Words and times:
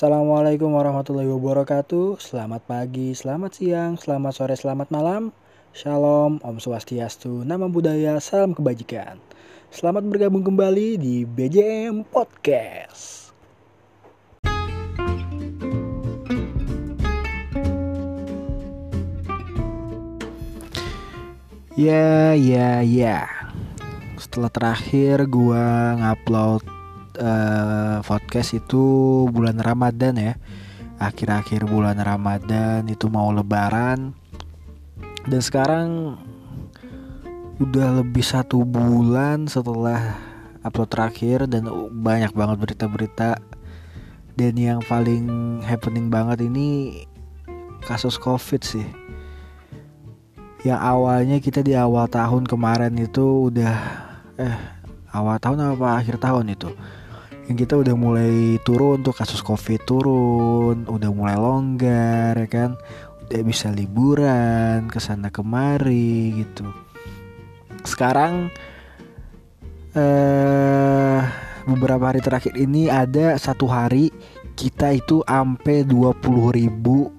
Assalamualaikum 0.00 0.80
warahmatullahi 0.80 1.28
wabarakatuh. 1.28 2.24
Selamat 2.24 2.64
pagi, 2.64 3.12
selamat 3.12 3.52
siang, 3.52 4.00
selamat 4.00 4.32
sore, 4.32 4.56
selamat 4.56 4.88
malam. 4.88 5.28
Shalom, 5.76 6.40
Om 6.40 6.56
Swastiastu, 6.56 7.44
Nama 7.44 7.68
Budaya, 7.68 8.16
Salam 8.16 8.56
Kebajikan. 8.56 9.20
Selamat 9.68 10.08
bergabung 10.08 10.40
kembali 10.40 10.96
di 10.96 11.28
BJM 11.28 12.08
Podcast. 12.08 13.36
Ya, 21.76 22.32
ya, 22.32 22.80
ya. 22.80 23.28
Setelah 24.16 24.48
terakhir 24.48 25.28
gua 25.28 25.92
ngupload 26.00 26.79
uh, 27.20 28.00
podcast 28.02 28.56
itu 28.56 28.82
bulan 29.28 29.60
Ramadan 29.60 30.16
ya. 30.16 30.34
Akhir-akhir 31.00 31.68
bulan 31.68 32.00
Ramadan 32.00 32.88
itu 32.88 33.08
mau 33.08 33.28
lebaran. 33.32 34.12
Dan 35.28 35.40
sekarang 35.40 36.16
udah 37.60 38.00
lebih 38.00 38.24
satu 38.24 38.64
bulan 38.64 39.44
setelah 39.44 40.16
upload 40.64 40.88
terakhir 40.88 41.44
dan 41.48 41.68
banyak 42.00 42.32
banget 42.32 42.56
berita-berita. 42.60 43.40
Dan 44.36 44.56
yang 44.56 44.80
paling 44.84 45.60
happening 45.64 46.08
banget 46.08 46.48
ini 46.48 47.00
kasus 47.84 48.16
covid 48.16 48.64
sih. 48.64 48.88
Yang 50.60 50.80
awalnya 50.80 51.36
kita 51.40 51.64
di 51.64 51.72
awal 51.72 52.04
tahun 52.08 52.44
kemarin 52.44 52.92
itu 53.00 53.48
udah 53.48 53.76
eh 54.36 54.56
awal 55.12 55.40
tahun 55.40 55.76
apa 55.76 56.00
akhir 56.00 56.20
tahun 56.20 56.52
itu 56.52 56.68
yang 57.50 57.58
kita 57.58 57.74
udah 57.82 57.98
mulai 57.98 58.62
turun 58.62 59.02
tuh 59.02 59.10
kasus 59.10 59.42
covid 59.42 59.82
turun 59.82 60.86
udah 60.86 61.10
mulai 61.10 61.34
longgar 61.34 62.38
ya 62.38 62.46
kan? 62.46 62.78
Udah 63.26 63.42
bisa 63.42 63.74
liburan 63.74 64.86
ke 64.86 65.02
sana 65.02 65.34
kemari 65.34 66.46
gitu. 66.46 66.70
Sekarang 67.82 68.54
eh 69.98 71.18
beberapa 71.66 72.14
hari 72.14 72.22
terakhir 72.22 72.54
ini 72.54 72.86
ada 72.86 73.34
satu 73.34 73.66
hari 73.66 74.14
kita 74.54 74.94
itu 74.94 75.26
ampe 75.26 75.82
20 75.82 76.54
ribu 76.54 77.10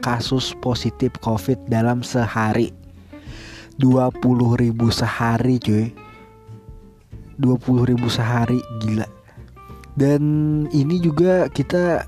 kasus 0.00 0.56
positif 0.56 1.12
covid 1.20 1.60
dalam 1.68 2.00
sehari. 2.00 2.72
20 3.76 4.24
ribu 4.56 4.88
sehari 4.88 5.60
cuy. 5.60 5.92
20 7.36 7.92
ribu 7.92 8.08
sehari 8.08 8.56
gila 8.80 9.19
dan 9.98 10.22
ini 10.70 11.02
juga 11.02 11.50
kita 11.50 12.06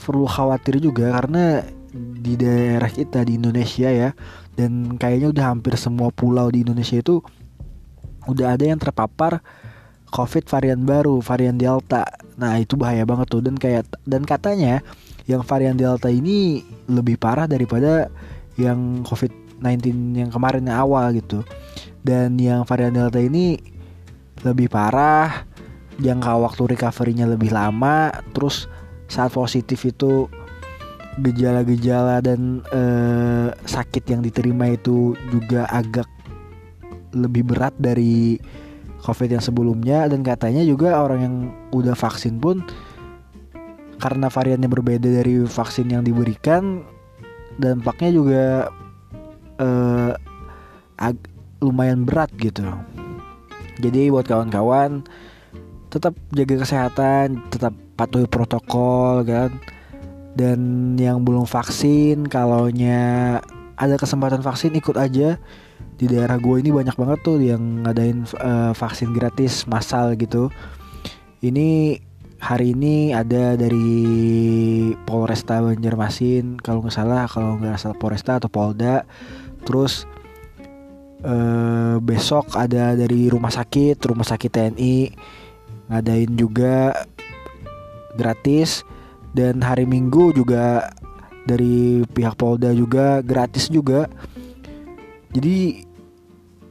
perlu 0.00 0.24
khawatir 0.24 0.80
juga 0.80 1.12
karena 1.20 1.62
di 1.94 2.38
daerah 2.38 2.88
kita 2.88 3.26
di 3.26 3.36
Indonesia 3.36 3.90
ya 3.90 4.10
dan 4.54 4.96
kayaknya 4.96 5.28
udah 5.34 5.44
hampir 5.54 5.74
semua 5.76 6.14
pulau 6.14 6.48
di 6.48 6.62
Indonesia 6.62 6.98
itu 6.98 7.20
udah 8.28 8.54
ada 8.54 8.64
yang 8.64 8.78
terpapar 8.78 9.42
COVID 10.10 10.50
varian 10.50 10.82
baru 10.82 11.22
varian 11.22 11.54
Delta. 11.54 12.02
Nah 12.34 12.58
itu 12.58 12.74
bahaya 12.74 13.06
banget 13.06 13.30
tuh. 13.30 13.42
Dan 13.42 13.54
kayak 13.54 13.86
dan 14.02 14.26
katanya 14.26 14.82
yang 15.30 15.46
varian 15.46 15.78
Delta 15.78 16.10
ini 16.10 16.66
lebih 16.90 17.14
parah 17.14 17.46
daripada 17.46 18.10
yang 18.58 19.06
COVID-19 19.06 20.18
yang 20.18 20.30
kemarin 20.34 20.66
yang 20.66 20.82
awal 20.82 21.14
gitu. 21.14 21.46
Dan 22.02 22.36
yang 22.42 22.66
varian 22.66 22.92
Delta 22.92 23.22
ini 23.22 23.54
lebih 24.42 24.66
parah 24.66 25.46
jangka 26.00 26.32
waktu 26.40 26.62
recovery-nya 26.76 27.28
lebih 27.28 27.52
lama 27.52 28.10
terus 28.32 28.66
saat 29.10 29.34
positif 29.34 29.84
itu 29.84 30.26
gejala-gejala 31.20 32.22
dan 32.22 32.62
eh, 32.70 33.48
sakit 33.66 34.06
yang 34.08 34.22
diterima 34.22 34.72
itu 34.72 35.18
juga 35.28 35.66
agak 35.68 36.06
lebih 37.12 37.50
berat 37.50 37.74
dari 37.76 38.38
covid 39.02 39.34
yang 39.34 39.42
sebelumnya. 39.44 40.06
Dan 40.06 40.22
katanya 40.22 40.62
juga 40.62 41.02
orang 41.02 41.20
yang 41.20 41.36
udah 41.74 41.98
vaksin 41.98 42.38
pun 42.38 42.62
karena 44.00 44.32
variannya 44.32 44.70
berbeda 44.70 45.08
dari 45.10 45.44
vaksin 45.44 45.92
yang 45.92 46.06
diberikan 46.06 46.86
dampaknya 47.60 48.10
juga 48.14 48.44
eh, 49.60 50.12
lumayan 51.60 52.08
berat 52.08 52.32
gitu. 52.40 52.64
Jadi 53.80 54.12
buat 54.12 54.28
kawan-kawan 54.28 55.04
tetap 55.90 56.14
jaga 56.30 56.54
kesehatan, 56.62 57.42
tetap 57.50 57.74
patuhi 57.98 58.30
protokol 58.30 59.26
kan. 59.26 59.50
Dan 60.38 60.94
yang 60.94 61.26
belum 61.26 61.44
vaksin, 61.44 62.30
kalau 62.30 62.70
ada 63.80 63.94
kesempatan 63.98 64.40
vaksin 64.40 64.72
ikut 64.78 64.94
aja. 64.94 65.36
Di 66.00 66.08
daerah 66.08 66.40
gue 66.40 66.56
ini 66.64 66.72
banyak 66.72 66.96
banget 66.96 67.18
tuh 67.20 67.36
yang 67.42 67.84
ngadain 67.84 68.24
uh, 68.40 68.72
vaksin 68.72 69.12
gratis 69.12 69.68
massal 69.68 70.16
gitu. 70.16 70.48
Ini 71.44 72.00
hari 72.40 72.72
ini 72.72 73.12
ada 73.12 73.52
dari 73.52 73.92
Polresta 75.04 75.60
Banjarmasin 75.60 76.56
kalau 76.56 76.80
nggak 76.80 76.96
salah 76.96 77.28
kalau 77.28 77.60
nggak 77.60 77.76
salah 77.76 77.96
Polresta 78.00 78.40
atau 78.40 78.48
Polda 78.48 79.04
terus 79.68 80.08
uh, 81.20 82.00
besok 82.00 82.56
ada 82.56 82.96
dari 82.96 83.28
rumah 83.28 83.52
sakit 83.52 84.00
rumah 84.08 84.24
sakit 84.24 84.50
TNI 84.50 84.96
ngadain 85.90 86.32
juga 86.38 86.94
gratis 88.14 88.86
dan 89.34 89.62
hari 89.62 89.86
Minggu 89.86 90.34
juga 90.34 90.90
dari 91.46 92.06
pihak 92.06 92.38
Polda 92.38 92.70
juga 92.70 93.22
gratis 93.22 93.66
juga. 93.66 94.06
Jadi 95.30 95.86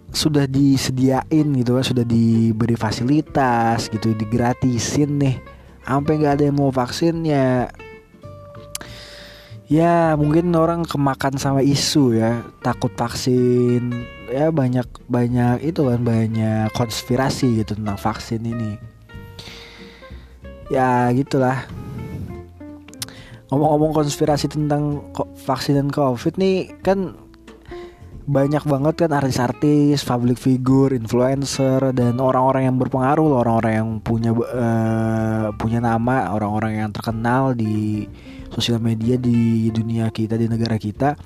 sudah 0.09 0.49
disediain 0.49 1.47
gitu 1.55 1.77
kan, 1.77 1.85
sudah 1.85 2.03
diberi 2.07 2.75
fasilitas 2.75 3.91
gitu, 3.91 4.15
digratisin 4.15 5.19
nih. 5.19 5.35
Sampai 5.83 6.19
nggak 6.19 6.33
ada 6.39 6.43
yang 6.47 6.57
mau 6.59 6.71
vaksinnya. 6.71 7.71
Ya 9.69 10.17
mungkin 10.17 10.49
orang 10.57 10.81
kemakan 10.81 11.37
sama 11.37 11.61
isu 11.61 12.17
ya 12.17 12.41
takut 12.65 12.89
vaksin 12.97 13.93
ya 14.33 14.49
banyak 14.49 14.89
banyak 15.05 15.61
itu 15.61 15.85
kan 15.85 16.01
banyak 16.01 16.73
konspirasi 16.73 17.61
gitu 17.61 17.77
tentang 17.77 18.01
vaksin 18.01 18.49
ini 18.49 18.88
ya 20.69 21.09
gitulah. 21.11 21.65
Ngomong-ngomong 23.49 23.97
konspirasi 23.97 24.45
tentang 24.45 25.09
vaksin 25.41 25.81
dan 25.81 25.89
covid 25.89 26.37
nih 26.37 26.69
kan 26.85 27.17
banyak 28.29 28.61
banget 28.61 28.93
kan 28.93 29.11
artis-artis, 29.17 30.05
public 30.05 30.37
figure, 30.37 30.93
influencer 30.93 31.81
dan 31.97 32.21
orang-orang 32.21 32.69
yang 32.69 32.77
berpengaruh, 32.77 33.41
orang-orang 33.41 33.73
yang 33.73 33.89
punya 34.05 34.31
uh, 34.37 35.49
punya 35.57 35.81
nama, 35.81 36.29
orang-orang 36.29 36.85
yang 36.85 36.93
terkenal 36.93 37.57
di 37.57 38.05
sosial 38.53 38.77
media 38.77 39.17
di 39.17 39.73
dunia 39.73 40.13
kita 40.13 40.37
di 40.37 40.45
negara 40.45 40.77
kita. 40.77 41.17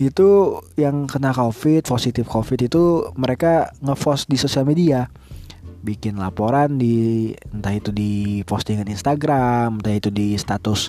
Itu 0.00 0.58
yang 0.80 1.04
kena 1.04 1.36
covid, 1.36 1.84
positif 1.84 2.24
covid 2.24 2.72
itu 2.72 3.12
mereka 3.20 3.76
ngepost 3.84 4.24
di 4.24 4.40
sosial 4.40 4.64
media 4.64 5.12
bikin 5.84 6.16
laporan 6.16 6.80
di 6.80 7.30
entah 7.52 7.76
itu 7.76 7.92
di 7.92 8.40
postingan 8.48 8.88
Instagram, 8.88 9.78
entah 9.78 9.94
itu 9.94 10.08
di 10.08 10.32
status 10.40 10.88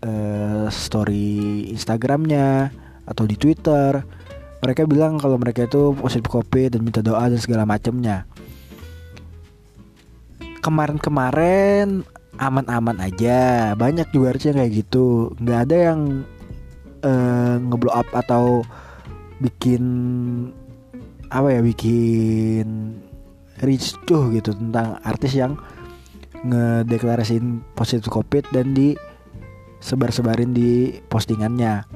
uh, 0.00 0.66
story 0.72 1.68
Instagramnya 1.68 2.72
atau 3.04 3.28
di 3.28 3.36
Twitter. 3.36 4.00
Mereka 4.64 4.88
bilang 4.88 5.20
kalau 5.20 5.36
mereka 5.36 5.68
itu 5.68 5.92
positif 5.92 6.32
COVID 6.32 6.78
dan 6.78 6.80
minta 6.80 7.04
doa 7.04 7.28
dan 7.28 7.36
segala 7.36 7.68
macamnya. 7.68 8.24
Kemarin-kemarin 10.62 12.06
aman-aman 12.38 12.96
aja, 13.02 13.74
banyak 13.74 14.08
juga 14.14 14.32
harusnya 14.32 14.56
kayak 14.62 14.72
gitu. 14.86 15.34
Nggak 15.42 15.58
ada 15.68 15.76
yang 15.92 16.00
uh, 17.02 17.54
ngeblow 17.58 17.92
up 17.92 18.08
atau 18.14 18.62
bikin 19.42 19.82
apa 21.32 21.48
ya 21.58 21.60
bikin 21.64 22.94
reach 23.62 23.94
tuh 24.04 24.30
gitu 24.34 24.52
tentang 24.52 24.98
artis 25.06 25.38
yang 25.38 25.56
ngedeklarasiin 26.42 27.62
positif 27.78 28.10
covid 28.10 28.42
dan 28.50 28.74
di 28.74 28.98
sebar-sebarin 29.82 30.54
di 30.54 30.98
postingannya. 31.06 31.86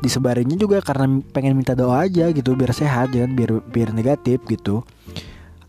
Disebarinnya 0.00 0.60
juga 0.60 0.84
karena 0.84 1.20
pengen 1.32 1.56
minta 1.56 1.72
doa 1.72 2.04
aja 2.04 2.28
gitu 2.32 2.52
biar 2.52 2.72
sehat 2.76 3.16
jangan 3.16 3.32
biar 3.32 3.64
biar 3.64 3.90
negatif 3.96 4.44
gitu. 4.48 4.84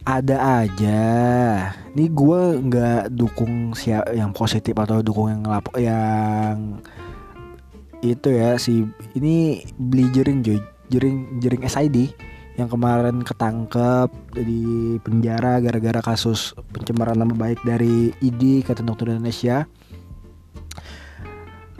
Ada 0.08 0.64
aja. 0.64 1.04
Nih 1.96 2.12
gue 2.12 2.42
nggak 2.64 3.12
dukung 3.12 3.76
siap 3.76 4.12
yang 4.16 4.32
positif 4.32 4.76
atau 4.76 5.04
dukung 5.04 5.32
yang 5.32 5.42
ngelap 5.44 5.68
yang 5.80 6.80
itu 8.04 8.30
ya 8.30 8.56
si 8.62 8.86
ini 9.18 9.66
beli 9.74 10.06
jering 10.14 10.46
jering 10.88 11.42
jering 11.42 11.64
SID 11.66 12.14
yang 12.58 12.74
kemarin 12.74 13.22
ketangkep 13.22 14.10
di 14.34 14.98
penjara 15.06 15.62
gara-gara 15.62 16.02
kasus 16.02 16.58
pencemaran 16.74 17.14
nama 17.14 17.30
baik 17.38 17.62
dari 17.62 18.10
ID 18.18 18.66
Ikatan 18.66 18.90
Dokter 18.90 19.14
Indonesia. 19.14 19.70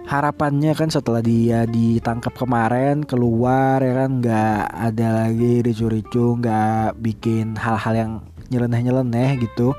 Harapannya 0.08 0.72
kan 0.78 0.88
setelah 0.88 1.20
dia 1.20 1.68
ditangkap 1.68 2.32
kemarin 2.38 3.04
keluar 3.04 3.84
ya 3.84 4.06
kan 4.06 4.24
nggak 4.24 4.64
ada 4.72 5.08
lagi 5.26 5.66
ricu-ricu 5.66 6.40
nggak 6.40 6.96
bikin 7.02 7.60
hal-hal 7.60 7.94
yang 7.98 8.12
nyeleneh-nyeleneh 8.54 9.44
gitu. 9.44 9.76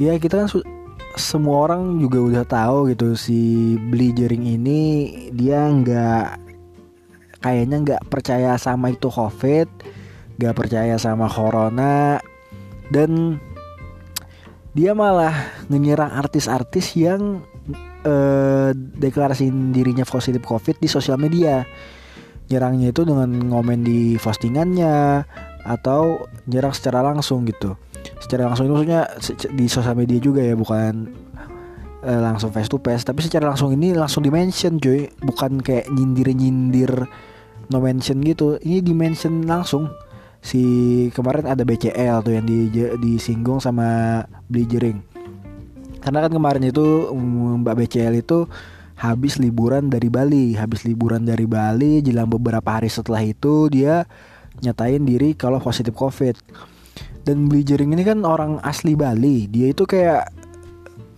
Ya 0.00 0.18
kita 0.18 0.42
kan 0.42 0.48
semua 1.14 1.68
orang 1.68 2.00
juga 2.00 2.18
udah 2.24 2.44
tahu 2.48 2.90
gitu 2.90 3.14
si 3.14 3.76
beli 3.76 4.16
jering 4.16 4.48
ini 4.48 4.80
dia 5.30 5.68
nggak 5.68 6.51
kayaknya 7.42 7.76
nggak 7.82 8.02
percaya 8.06 8.54
sama 8.56 8.94
itu 8.94 9.10
covid 9.10 9.68
nggak 10.38 10.54
percaya 10.56 10.96
sama 10.96 11.28
corona 11.28 12.22
dan 12.88 13.42
dia 14.72 14.96
malah 14.96 15.52
menyerang 15.68 16.08
artis-artis 16.16 16.96
yang 16.96 17.44
uh, 18.08 18.72
deklarasiin 18.74 19.72
dirinya 19.72 20.04
positif 20.08 20.40
covid 20.40 20.80
di 20.80 20.88
sosial 20.88 21.20
media. 21.20 21.68
Nyerangnya 22.48 22.92
itu 22.92 23.04
dengan 23.04 23.28
ngomen 23.52 23.84
di 23.84 24.16
postingannya 24.16 25.24
atau 25.62 26.24
nyerang 26.48 26.72
secara 26.72 27.04
langsung 27.04 27.44
gitu. 27.44 27.76
Secara 28.18 28.48
langsung 28.48 28.68
itu 28.68 28.74
maksudnya 28.74 29.02
di 29.52 29.66
sosial 29.68 29.94
media 29.94 30.18
juga 30.18 30.40
ya 30.40 30.56
bukan 30.56 31.08
uh, 32.02 32.20
langsung 32.24 32.48
face 32.48 32.72
to 32.72 32.80
face. 32.80 33.04
Tapi 33.04 33.20
secara 33.24 33.52
langsung 33.52 33.76
ini 33.76 33.92
langsung 33.92 34.24
dimention 34.24 34.80
cuy. 34.80 35.08
Bukan 35.20 35.60
kayak 35.60 35.92
nyindir 35.92 36.32
nyindir 36.32 36.92
no 37.72 37.80
mention 37.80 38.20
gitu. 38.20 38.60
Ini 38.60 38.84
dimention 38.84 39.48
langsung. 39.48 39.88
Si 40.42 40.60
kemarin 41.14 41.48
ada 41.48 41.62
BCL 41.62 42.26
tuh 42.26 42.34
yang 42.34 42.44
di 42.44 42.68
disinggung 43.00 43.62
sama 43.62 44.20
beli 44.50 44.68
jering. 44.68 44.98
Karena 46.02 46.26
kan 46.26 46.32
kemarin 46.34 46.66
itu 46.66 47.14
mm, 47.14 47.62
Mbak 47.62 47.74
BCL 47.78 48.14
itu 48.20 48.50
habis 48.98 49.38
liburan 49.38 49.88
dari 49.88 50.10
Bali. 50.10 50.58
Habis 50.58 50.84
liburan 50.84 51.24
dari 51.24 51.46
Bali 51.46 52.02
jelang 52.02 52.28
beberapa 52.28 52.68
hari 52.78 52.90
setelah 52.90 53.22
itu 53.22 53.70
dia 53.70 54.04
nyatain 54.60 55.06
diri 55.06 55.32
kalau 55.38 55.62
positif 55.62 55.94
covid. 55.94 56.34
Dan 57.22 57.46
beli 57.46 57.62
jering 57.62 57.94
ini 57.94 58.02
kan 58.02 58.26
orang 58.26 58.58
asli 58.66 58.98
Bali. 58.98 59.46
Dia 59.46 59.70
itu 59.70 59.86
kayak 59.86 60.26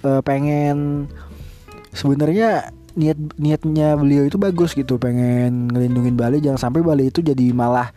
uh, 0.04 0.20
pengen 0.20 1.08
sebenarnya 1.96 2.68
niat 2.94 3.18
niatnya 3.38 3.98
beliau 3.98 4.26
itu 4.26 4.38
bagus 4.38 4.74
gitu 4.74 4.98
pengen 4.98 5.70
ngelindungin 5.70 6.14
Bali. 6.14 6.38
Jangan 6.38 6.70
sampai 6.70 6.80
Bali 6.82 7.10
itu 7.10 7.20
jadi 7.20 7.50
malah 7.50 7.90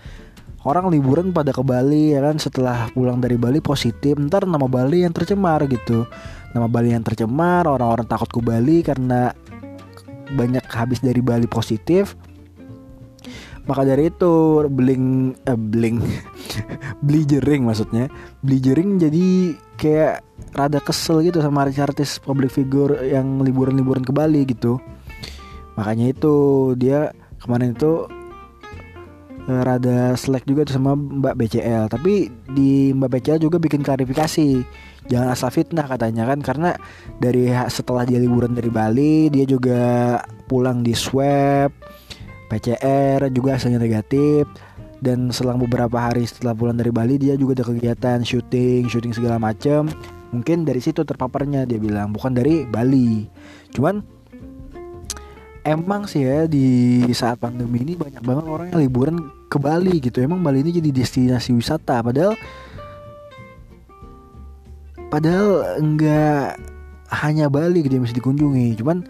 orang 0.66 0.92
liburan 0.92 1.32
pada 1.32 1.56
ke 1.56 1.64
Bali 1.64 2.18
ya 2.18 2.22
kan? 2.26 2.42
Setelah 2.42 2.90
pulang 2.92 3.22
dari 3.22 3.38
Bali 3.40 3.62
positif 3.62 4.18
ntar 4.18 4.44
nama 4.50 4.66
Bali 4.66 5.06
yang 5.06 5.14
tercemar 5.14 5.64
gitu. 5.70 6.06
Nama 6.52 6.68
Bali 6.68 6.92
yang 6.92 7.06
tercemar 7.06 7.70
orang-orang 7.70 8.08
takut 8.10 8.30
ke 8.30 8.42
Bali 8.42 8.82
karena 8.82 9.32
banyak 10.34 10.66
habis 10.68 11.00
dari 11.00 11.22
Bali 11.24 11.48
positif. 11.48 12.18
Maka 13.68 13.84
dari 13.84 14.08
itu 14.08 14.64
bling 14.72 15.36
eh, 15.44 15.60
bling 15.60 16.00
beli 17.06 17.24
jering 17.24 17.66
maksudnya. 17.66 18.10
Beli 18.42 18.58
jering 18.62 18.98
jadi 18.98 19.58
kayak 19.78 20.26
rada 20.58 20.80
kesel 20.82 21.22
gitu 21.22 21.40
sama 21.40 21.68
artis-artis 21.68 22.18
public 22.22 22.50
figure 22.50 22.98
yang 23.06 23.42
liburan-liburan 23.42 24.04
ke 24.06 24.14
Bali 24.14 24.44
gitu. 24.48 24.82
Makanya 25.78 26.10
itu 26.14 26.36
dia 26.74 27.14
kemarin 27.38 27.78
itu 27.78 28.10
uh, 29.48 29.62
rada 29.62 30.18
selek 30.18 30.44
juga 30.50 30.66
tuh 30.66 30.82
sama 30.82 30.98
Mbak 30.98 31.36
BCL 31.38 31.84
tapi 31.94 32.34
di 32.52 32.92
Mbak 32.92 33.10
BCL 33.14 33.40
juga 33.42 33.58
bikin 33.62 33.86
klarifikasi. 33.86 34.66
Jangan 35.08 35.32
asal 35.32 35.50
fitnah 35.56 35.88
katanya 35.88 36.28
kan 36.28 36.44
karena 36.44 36.70
dari 37.24 37.48
setelah 37.72 38.04
dia 38.04 38.20
liburan 38.20 38.52
dari 38.52 38.68
Bali 38.68 39.32
dia 39.32 39.48
juga 39.48 40.20
pulang 40.52 40.84
di 40.84 40.92
swab 40.92 41.72
PCR 42.52 43.32
juga 43.32 43.56
hasilnya 43.56 43.80
negatif 43.80 44.48
dan 45.04 45.30
selang 45.30 45.62
beberapa 45.62 45.98
hari 45.98 46.26
setelah 46.26 46.58
pulang 46.58 46.78
dari 46.78 46.90
Bali 46.90 47.22
dia 47.22 47.38
juga 47.38 47.62
ada 47.62 47.66
kegiatan 47.70 48.26
syuting 48.26 48.90
syuting 48.90 49.14
segala 49.14 49.38
macem 49.38 49.90
mungkin 50.34 50.66
dari 50.68 50.82
situ 50.82 51.06
terpaparnya 51.06 51.70
dia 51.70 51.78
bilang 51.78 52.12
bukan 52.12 52.34
dari 52.34 52.66
Bali 52.66 53.30
cuman 53.72 54.18
emang 55.68 56.08
sih 56.08 56.24
ya 56.24 56.48
di 56.48 57.04
saat 57.12 57.44
pandemi 57.44 57.84
ini 57.84 58.00
banyak 58.00 58.24
banget 58.24 58.46
orang 58.48 58.68
yang 58.72 58.80
liburan 58.80 59.16
ke 59.52 59.58
Bali 59.60 60.00
gitu. 60.00 60.24
Emang 60.24 60.40
Bali 60.40 60.64
ini 60.64 60.72
jadi 60.80 60.90
destinasi 60.96 61.52
wisata 61.52 62.00
padahal 62.00 62.40
padahal 65.12 65.80
enggak 65.84 66.56
hanya 67.12 67.52
Bali 67.52 67.84
gitu 67.84 68.00
yang 68.00 68.04
mesti 68.08 68.16
dikunjungi. 68.16 68.80
Cuman 68.80 69.04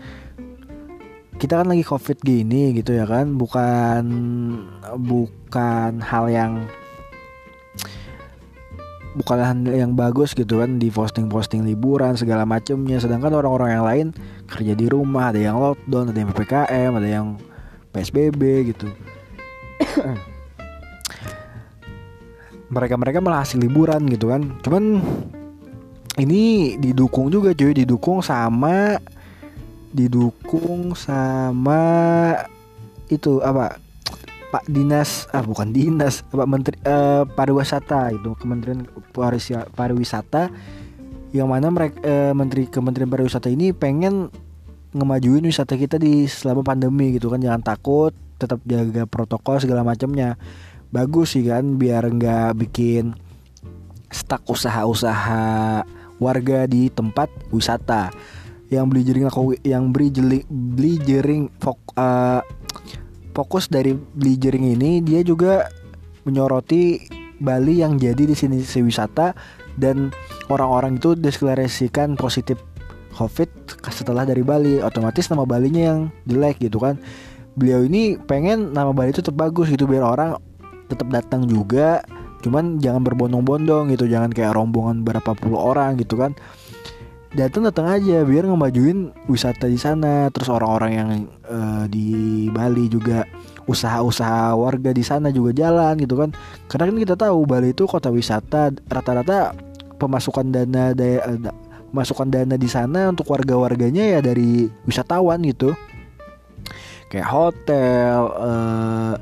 kita 1.37 1.61
kan 1.61 1.69
lagi 1.69 1.85
covid 1.85 2.17
gini 2.25 2.73
gitu 2.73 2.97
ya 2.97 3.05
kan 3.05 3.37
bukan 3.37 4.03
bukan 4.97 6.01
hal 6.01 6.25
yang 6.33 6.65
bukan 9.17 9.37
hal 9.41 9.57
yang 9.65 9.93
bagus 9.97 10.33
gitu 10.33 10.61
kan 10.61 10.81
di 10.81 10.89
posting-posting 10.89 11.65
liburan 11.65 12.17
segala 12.17 12.45
macamnya 12.45 12.97
sedangkan 12.97 13.33
orang-orang 13.37 13.69
yang 13.73 13.85
lain 13.85 14.07
kerja 14.49 14.73
di 14.73 14.89
rumah 14.89 15.29
ada 15.29 15.41
yang 15.41 15.57
lockdown 15.61 16.09
ada 16.09 16.17
yang 16.21 16.29
ppkm 16.33 16.91
ada 16.97 17.09
yang 17.09 17.27
psbb 17.97 18.41
gitu. 18.73 18.87
Mereka-mereka 22.73 23.23
malah 23.23 23.41
hasil 23.47 23.57
liburan 23.63 24.05
gitu 24.11 24.29
kan. 24.29 24.59
Cuman 24.61 24.99
ini 26.19 26.75
didukung 26.77 27.31
juga 27.33 27.55
cuy 27.57 27.73
didukung 27.73 28.21
sama 28.21 28.99
didukung 29.97 30.93
sama 30.93 31.81
itu 33.09 33.41
apa 33.41 33.81
Pak 34.53 34.69
Dinas 34.69 35.25
ah 35.33 35.41
bukan 35.41 35.73
Dinas 35.73 36.21
Pak 36.29 36.45
Menteri 36.45 36.77
uh, 36.85 37.25
Pariwisata 37.25 38.13
itu 38.13 38.37
Kementerian 38.37 38.85
Pariwisata 39.73 40.53
yang 41.33 41.49
mana 41.49 41.73
mereka 41.73 41.97
uh, 42.05 42.33
Menteri 42.37 42.69
Kementerian 42.69 43.09
Pariwisata 43.09 43.49
ini 43.49 43.73
pengen 43.73 44.29
ngemajuin 44.95 45.43
wisata 45.43 45.75
kita 45.75 45.99
di 45.99 46.29
selama 46.29 46.63
pandemi 46.63 47.11
gitu 47.17 47.27
kan 47.27 47.43
jangan 47.43 47.59
takut 47.59 48.15
tetap 48.37 48.61
jaga 48.63 49.09
protokol 49.09 49.57
segala 49.57 49.81
macamnya. 49.81 50.37
Bagus 50.87 51.35
sih 51.35 51.43
kan 51.43 51.75
biar 51.75 52.07
nggak 52.07 52.55
bikin 52.63 53.11
stuck 54.07 54.47
usaha-usaha 54.47 55.83
warga 56.17 56.63
di 56.65 56.87
tempat 56.87 57.27
wisata 57.51 58.09
yang 58.67 58.91
beli 58.91 59.07
jering 59.07 59.25
aku 59.31 59.55
yang 59.63 59.95
beli 59.95 60.11
jeli, 60.11 60.39
beli 60.47 60.99
jering 60.99 61.47
fok, 61.59 61.79
uh, 61.95 62.43
fokus 63.31 63.71
dari 63.71 63.95
beli 63.95 64.35
jering 64.35 64.75
ini 64.75 64.99
dia 64.99 65.23
juga 65.23 65.71
menyoroti 66.27 66.99
Bali 67.37 67.85
yang 67.85 68.01
jadi 68.01 68.25
di 68.27 68.33
sini 68.33 68.59
wisata 68.81 69.31
dan 69.77 70.09
orang-orang 70.49 70.97
itu 70.97 71.13
deklarasikan 71.13 72.17
positif 72.17 72.57
COVID 73.13 73.77
setelah 73.93 74.25
dari 74.25 74.41
Bali. 74.41 74.81
Otomatis 74.81 75.29
nama 75.29 75.45
Balinya 75.45 75.93
yang 75.93 75.99
jelek 76.25 76.57
gitu 76.59 76.81
kan. 76.81 76.97
Beliau 77.53 77.85
ini 77.85 78.17
pengen 78.17 78.73
nama 78.73 78.89
Bali 78.89 79.13
itu 79.13 79.21
tetap 79.21 79.37
bagus 79.37 79.69
gitu 79.69 79.85
biar 79.85 80.01
orang 80.01 80.33
tetap 80.89 81.07
datang 81.13 81.45
juga. 81.45 82.01
Cuman 82.41 82.81
jangan 82.81 83.05
berbondong-bondong 83.05 83.93
gitu 83.93 84.09
jangan 84.09 84.29
kayak 84.33 84.53
rombongan 84.53 85.01
berapa 85.01 85.33
puluh 85.37 85.57
orang 85.57 85.97
gitu 85.97 86.17
kan 86.21 86.37
datang 87.35 87.67
datang 87.67 87.87
aja 87.91 88.23
biar 88.23 88.47
ngemajuin 88.47 89.11
wisata 89.27 89.67
di 89.67 89.79
sana. 89.79 90.31
Terus 90.31 90.47
orang-orang 90.47 90.91
yang 90.93 91.09
uh, 91.47 91.85
di 91.89 92.47
Bali 92.51 92.87
juga 92.87 93.27
usaha-usaha 93.67 94.55
warga 94.55 94.95
di 94.95 95.03
sana 95.03 95.33
juga 95.33 95.51
jalan 95.51 95.99
gitu 95.99 96.15
kan. 96.15 96.31
Karena 96.71 96.91
kan 96.93 96.97
kita 97.03 97.15
tahu 97.19 97.43
Bali 97.43 97.75
itu 97.75 97.83
kota 97.83 98.07
wisata 98.07 98.71
rata-rata 98.87 99.51
pemasukan 99.97 100.47
dana 100.53 100.95
daya 100.95 101.19
uh, 101.25 101.51
pemasukan 101.91 102.27
dana 102.31 102.55
di 102.55 102.69
sana 102.69 103.11
untuk 103.11 103.27
warga-warganya 103.31 104.17
ya 104.17 104.19
dari 104.23 104.71
wisatawan 104.87 105.43
gitu. 105.43 105.75
Kayak 107.07 107.29
hotel 107.31 108.15
uh, 108.35 109.15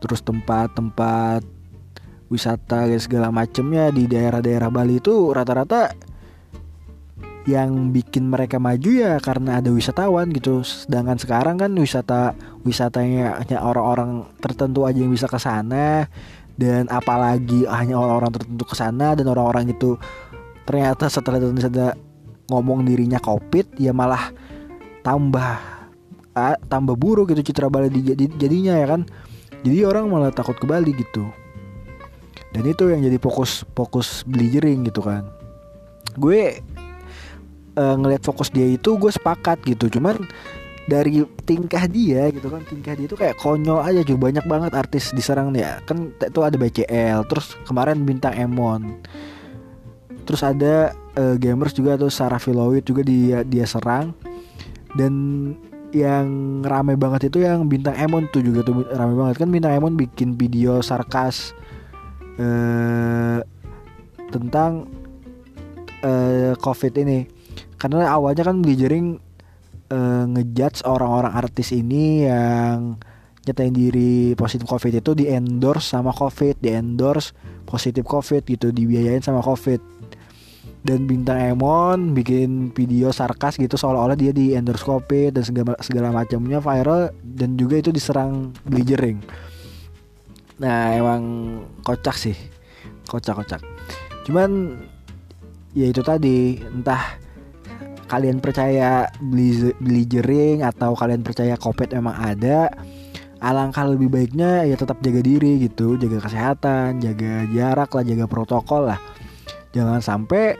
terus 0.00 0.20
tempat-tempat 0.24 1.44
wisata 2.30 2.86
segala 3.02 3.28
macemnya 3.34 3.90
di 3.90 4.06
daerah-daerah 4.06 4.70
Bali 4.70 5.02
itu 5.02 5.34
rata-rata 5.34 5.92
yang 7.56 7.90
bikin 7.90 8.30
mereka 8.30 8.62
maju 8.62 8.90
ya 8.90 9.18
karena 9.18 9.58
ada 9.58 9.74
wisatawan 9.74 10.30
gitu. 10.30 10.62
Sedangkan 10.62 11.18
sekarang 11.18 11.56
kan 11.58 11.74
wisata 11.74 12.38
wisatanya 12.62 13.42
hanya 13.42 13.66
orang-orang 13.66 14.30
tertentu 14.38 14.86
aja 14.86 14.98
yang 15.02 15.10
bisa 15.10 15.26
ke 15.26 15.38
sana 15.42 16.06
dan 16.54 16.86
apalagi 16.86 17.66
hanya 17.66 17.98
orang-orang 17.98 18.38
tertentu 18.38 18.64
ke 18.68 18.76
sana 18.78 19.18
dan 19.18 19.26
orang-orang 19.26 19.74
itu 19.74 19.98
ternyata 20.62 21.10
setelah 21.10 21.42
itu 21.42 21.50
ada 21.66 21.98
ngomong 22.46 22.86
dirinya 22.86 23.18
covid 23.18 23.74
ya 23.80 23.90
malah 23.90 24.30
tambah 25.02 25.58
ah, 26.38 26.56
tambah 26.70 26.94
buruk 26.94 27.34
gitu 27.34 27.50
citra 27.50 27.66
Bali 27.66 27.90
jadi 27.90 28.24
jadinya 28.38 28.74
ya 28.78 28.86
kan. 28.96 29.02
Jadi 29.60 29.84
orang 29.84 30.08
malah 30.08 30.32
takut 30.32 30.56
ke 30.56 30.64
Bali 30.64 30.96
gitu. 30.96 31.28
dan 32.50 32.66
itu 32.66 32.90
yang 32.90 33.00
jadi 33.02 33.18
fokus 33.22 33.62
fokus 33.78 34.26
beli 34.26 34.50
jering 34.50 34.82
gitu 34.82 35.06
kan 35.06 35.22
gue 36.18 36.58
uh, 37.80 37.96
ngelihat 37.96 38.20
fokus 38.20 38.52
dia 38.52 38.68
itu 38.68 39.00
gue 39.00 39.08
sepakat 39.08 39.64
gitu. 39.64 39.88
Cuman 39.88 40.20
dari 40.84 41.22
tingkah 41.46 41.86
dia 41.86 42.28
gitu 42.34 42.50
kan 42.50 42.66
tingkah 42.66 42.98
dia 42.98 43.06
itu 43.08 43.16
kayak 43.16 43.40
konyol 43.40 43.80
aja 43.80 44.04
cuy. 44.04 44.18
Banyak 44.20 44.44
banget 44.44 44.72
artis 44.76 45.16
diserang 45.16 45.56
ya 45.56 45.80
kan 45.88 46.12
itu 46.12 46.40
ada 46.44 46.56
BCL 46.60 47.24
terus 47.32 47.56
kemarin 47.64 48.04
bintang 48.04 48.36
Emon. 48.36 49.00
Terus 50.28 50.44
ada 50.44 50.92
uh, 51.16 51.34
gamers 51.40 51.72
juga 51.72 51.96
tuh 51.96 52.12
Sarah 52.12 52.38
Filowit 52.38 52.84
juga 52.84 53.00
dia 53.00 53.42
dia 53.42 53.64
serang. 53.64 54.12
Dan 54.90 55.14
yang 55.90 56.62
rame 56.62 56.94
banget 56.94 57.30
itu 57.30 57.42
yang 57.42 57.66
bintang 57.66 57.98
Emon 57.98 58.30
tuh 58.30 58.44
juga 58.44 58.62
tuh 58.62 58.84
rame 58.90 59.14
banget. 59.16 59.34
Kan 59.40 59.48
bintang 59.50 59.74
Emon 59.74 59.94
bikin 59.98 60.38
video 60.38 60.78
sarkas 60.82 61.54
uh, 62.38 63.42
tentang 64.30 64.86
uh, 66.06 66.54
COVID 66.62 66.94
ini 67.02 67.39
karena 67.80 68.10
awalnya 68.10 68.44
kan 68.46 68.60
beli 68.62 68.76
jaring 68.78 69.18
uh, 69.90 70.24
ngejudge 70.30 70.84
orang-orang 70.86 71.32
artis 71.34 71.74
ini 71.74 72.26
yang 72.28 73.00
nyatain 73.44 73.72
diri 73.72 74.36
positif 74.36 74.68
covid 74.68 75.00
itu 75.00 75.16
di 75.16 75.24
endorse 75.32 75.96
sama 75.96 76.12
covid 76.12 76.60
di 76.60 76.76
endorse 76.76 77.32
positif 77.64 78.04
covid 78.04 78.44
gitu 78.44 78.68
dibiayain 78.68 79.24
sama 79.24 79.40
covid 79.40 79.80
dan 80.80 81.04
bintang 81.04 81.36
Emon 81.36 82.16
bikin 82.16 82.72
video 82.72 83.12
sarkas 83.12 83.60
gitu 83.60 83.76
seolah-olah 83.76 84.16
dia 84.16 84.32
di 84.32 84.56
endorse 84.56 84.84
kopi 84.84 85.28
dan 85.28 85.44
segala 85.44 85.76
segala 85.84 86.08
macamnya 86.08 86.56
viral 86.56 87.12
dan 87.20 87.60
juga 87.60 87.84
itu 87.84 87.92
diserang 87.92 88.56
jering. 88.64 89.20
Nah 90.56 90.96
emang 90.96 91.22
kocak 91.84 92.16
sih, 92.16 92.36
kocak-kocak. 93.08 93.60
Cuman 94.24 94.80
ya 95.76 95.84
itu 95.92 96.00
tadi 96.00 96.64
entah 96.64 97.20
kalian 98.10 98.42
percaya 98.42 99.06
beli 99.22 99.70
beli 99.78 100.02
jering 100.02 100.66
atau 100.66 100.98
kalian 100.98 101.22
percaya 101.22 101.54
covid 101.54 101.94
memang 101.94 102.18
ada 102.18 102.66
alangkah 103.40 103.86
lebih 103.88 104.10
baiknya 104.10 104.66
ya 104.68 104.76
tetap 104.76 104.98
jaga 105.00 105.22
diri 105.22 105.62
gitu 105.64 105.96
jaga 105.96 106.18
kesehatan 106.20 107.00
jaga 107.00 107.46
jarak 107.54 107.90
lah 107.94 108.04
jaga 108.04 108.26
protokol 108.26 108.90
lah. 108.90 109.00
Jangan 109.70 110.02
sampai 110.02 110.58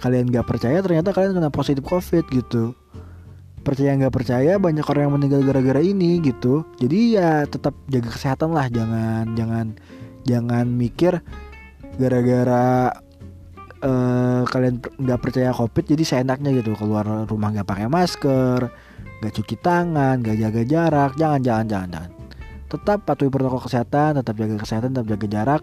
kalian 0.00 0.30
nggak 0.30 0.46
percaya 0.46 0.78
ternyata 0.80 1.10
kalian 1.10 1.36
kena 1.36 1.50
positif 1.50 1.82
covid 1.82 2.24
gitu. 2.30 2.72
Percaya 3.60 3.92
nggak 3.98 4.14
percaya 4.14 4.56
banyak 4.56 4.86
orang 4.86 5.02
yang 5.10 5.14
meninggal 5.18 5.42
gara-gara 5.44 5.82
ini 5.84 6.22
gitu. 6.24 6.64
Jadi 6.80 7.20
ya 7.20 7.44
tetap 7.44 7.74
jaga 7.90 8.08
kesehatan 8.08 8.54
lah 8.54 8.70
jangan 8.72 9.36
jangan 9.36 9.66
jangan 10.24 10.66
mikir 10.70 11.20
gara-gara 12.00 12.94
uh, 13.84 14.42
kalian 14.48 14.80
nggak 14.80 15.20
percaya 15.20 15.50
covid 15.52 15.84
jadi 15.84 16.04
seenaknya 16.04 16.50
gitu. 16.56 16.76
Keluar 16.76 17.28
rumah 17.28 17.52
nggak 17.52 17.68
pakai 17.68 17.86
masker 17.88 18.70
nggak 19.20 19.32
cuci 19.36 19.56
tangan 19.60 20.20
nggak 20.24 20.36
jaga 20.40 20.62
jarak. 20.64 21.10
Jangan 21.16 21.40
jangan 21.44 21.66
jangan 21.68 21.88
jangan. 21.92 22.10
Tetap 22.70 22.98
patuhi 23.02 23.30
protokol 23.32 23.60
kesehatan 23.66 24.20
tetap 24.22 24.34
jaga 24.38 24.56
kesehatan 24.60 24.88
tetap 24.94 25.08
jaga 25.16 25.26
jarak. 25.26 25.62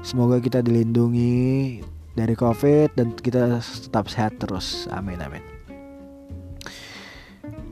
Semoga 0.00 0.40
kita 0.40 0.64
dilindungi 0.64 1.84
dari 2.16 2.32
covid 2.32 2.96
dan 2.96 3.12
kita 3.12 3.60
tetap 3.60 4.08
sehat 4.08 4.40
terus. 4.40 4.88
Amin 4.88 5.20
amin. 5.20 5.44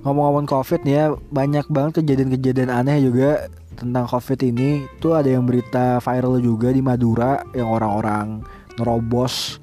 Ngomong-ngomong 0.04 0.46
covid 0.46 0.84
nih 0.84 0.94
ya 0.94 1.06
banyak 1.32 1.66
banget 1.72 2.04
kejadian-kejadian 2.04 2.70
aneh 2.70 3.00
juga 3.02 3.48
tentang 3.74 4.04
covid 4.04 4.38
ini. 4.44 4.84
Tuh 4.98 5.16
ada 5.16 5.30
yang 5.30 5.46
berita 5.48 5.98
viral 5.98 6.38
juga 6.42 6.68
di 6.74 6.82
Madura 6.84 7.42
yang 7.56 7.70
orang-orang 7.70 8.42
nerobos 8.78 9.58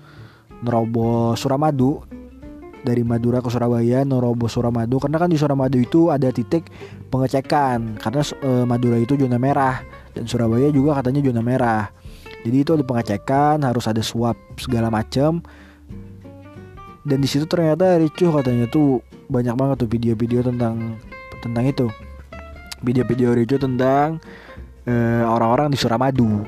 nerobos 0.62 1.40
Suramadu. 1.42 2.04
Dari 2.86 3.02
Madura 3.02 3.42
ke 3.42 3.50
Surabaya 3.50 4.06
nerobos 4.06 4.54
Suramadu. 4.54 5.02
Karena 5.02 5.18
kan 5.18 5.30
di 5.34 5.42
Suramadu 5.42 5.82
itu 5.82 6.14
ada 6.14 6.30
titik 6.30 6.70
pengecekan. 7.10 7.98
Karena 7.98 8.22
e, 8.22 8.50
Madura 8.62 9.02
itu 9.02 9.18
zona 9.18 9.42
merah 9.42 9.82
dan 10.14 10.30
Surabaya 10.30 10.70
juga 10.70 11.02
katanya 11.02 11.26
zona 11.26 11.42
merah. 11.42 11.90
Jadi 12.46 12.58
itu 12.62 12.78
ada 12.78 12.86
pengecekan 12.86 13.66
harus 13.66 13.90
ada 13.90 14.06
swab 14.06 14.38
segala 14.62 14.94
macam 14.94 15.42
dan 17.06 17.22
di 17.22 17.30
situ 17.30 17.46
ternyata 17.46 18.02
ricuh 18.02 18.34
katanya 18.34 18.66
tuh 18.66 18.98
banyak 19.30 19.54
banget 19.54 19.86
tuh 19.86 19.90
video-video 19.90 20.42
tentang 20.42 20.98
tentang 21.40 21.64
itu. 21.70 21.88
Video-video 22.82 23.38
ricuh 23.38 23.62
tentang 23.62 24.18
uh, 24.90 25.24
orang-orang 25.30 25.70
di 25.70 25.78
Suramadu 25.78 26.42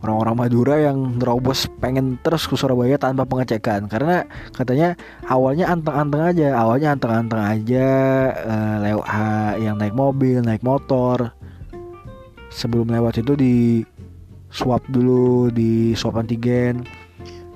orang-orang 0.00 0.36
Madura 0.36 0.76
yang 0.80 1.20
nerobos 1.20 1.68
pengen 1.80 2.16
terus 2.24 2.48
ke 2.48 2.56
Surabaya 2.56 2.96
tanpa 2.96 3.28
pengecekan. 3.28 3.86
Karena 3.86 4.24
katanya 4.52 4.96
awalnya 5.28 5.68
anteng-anteng 5.68 6.22
aja 6.24 6.48
awalnya 6.56 6.88
anteng-anteng 6.96 7.42
aja 7.42 7.88
uh, 8.32 8.76
lewat 8.80 9.06
uh, 9.06 9.52
yang 9.60 9.76
naik 9.76 9.94
mobil 9.94 10.40
naik 10.40 10.64
motor. 10.64 11.32
Sebelum 12.50 12.90
lewat 12.90 13.22
itu 13.22 13.38
di 13.38 13.56
swab 14.50 14.82
dulu 14.90 15.52
di 15.52 15.94
swab 15.94 16.18
antigen. 16.18 16.82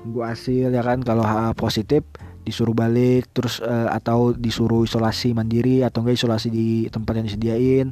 Gua 0.05 0.31
hasil 0.37 0.71
ya 0.71 0.81
kan? 0.85 1.01
Kalau 1.01 1.25
positif 1.57 2.05
disuruh 2.45 2.77
balik 2.77 3.25
terus 3.33 3.57
uh, 3.57 3.89
atau 3.89 4.31
disuruh 4.37 4.85
isolasi 4.85 5.33
mandiri 5.33 5.81
atau 5.81 6.05
enggak 6.05 6.21
isolasi 6.21 6.53
di 6.53 6.67
tempat 6.93 7.17
yang 7.17 7.25
disediain. 7.25 7.87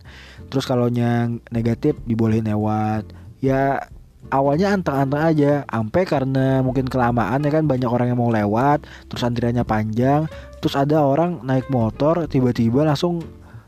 Terus 0.47 0.69
kalau 0.69 0.87
yang 0.93 1.41
negatif 1.49 1.97
dibolehin 2.05 2.45
lewat. 2.45 3.09
Ya 3.41 3.89
awalnya 4.33 4.73
anteng-anteng 4.73 5.21
aja 5.21 5.51
sampai 5.69 6.09
karena 6.09 6.65
mungkin 6.65 6.89
kelamaan 6.89 7.45
ya 7.45 7.51
kan 7.53 7.69
banyak 7.69 7.85
orang 7.85 8.09
yang 8.09 8.17
mau 8.17 8.33
lewat 8.33 8.89
terus 9.05 9.21
antriannya 9.21 9.61
panjang 9.61 10.25
terus 10.57 10.73
ada 10.73 11.05
orang 11.05 11.45
naik 11.45 11.69
motor 11.69 12.25
tiba-tiba 12.25 12.81
langsung 12.81 13.21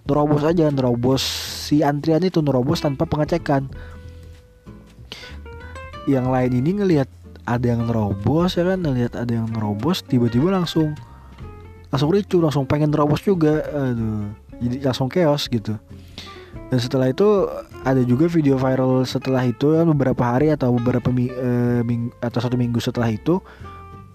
nerobos 0.10 0.41
aja 0.41 0.65
nerobos 0.74 1.22
si 1.69 1.81
antrian 1.81 2.22
itu 2.22 2.38
nerobos 2.45 2.81
tanpa 2.86 3.10
pengecekan. 3.10 3.65
Yang 6.05 6.25
lain 6.29 6.51
ini 6.62 6.72
ngelihat 6.77 7.10
ada 7.45 7.65
yang 7.65 7.89
nerobos 7.89 8.57
ya 8.57 8.65
kan 8.65 8.81
ngelihat 8.81 9.17
ada 9.17 9.34
yang 9.34 9.50
nerobos 9.50 10.05
tiba-tiba 10.05 10.53
langsung 10.53 10.93
langsung 11.89 12.10
ricu 12.13 12.41
langsung 12.41 12.65
pengen 12.65 12.89
nerobos 12.89 13.22
juga 13.22 13.62
aduh 13.69 14.34
jadi 14.57 14.89
langsung 14.89 15.10
chaos 15.13 15.45
gitu 15.45 15.77
dan 16.69 16.79
setelah 16.81 17.07
itu 17.13 17.45
ada 17.85 18.01
juga 18.01 18.25
video 18.25 18.57
viral 18.57 19.05
setelah 19.05 19.45
itu 19.45 19.77
kan 19.77 19.85
beberapa 19.93 20.24
hari 20.25 20.50
atau 20.50 20.74
beberapa 20.74 21.13
mi, 21.13 21.29
uh, 21.29 21.85
ming, 21.85 22.09
atau 22.19 22.41
satu 22.41 22.57
minggu 22.57 22.81
setelah 22.81 23.13
itu 23.13 23.38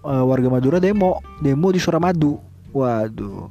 uh, 0.03 0.25
warga 0.27 0.51
Madura 0.51 0.83
demo 0.83 1.23
demo 1.39 1.71
di 1.71 1.79
Suramadu. 1.79 2.43
Waduh. 2.75 3.51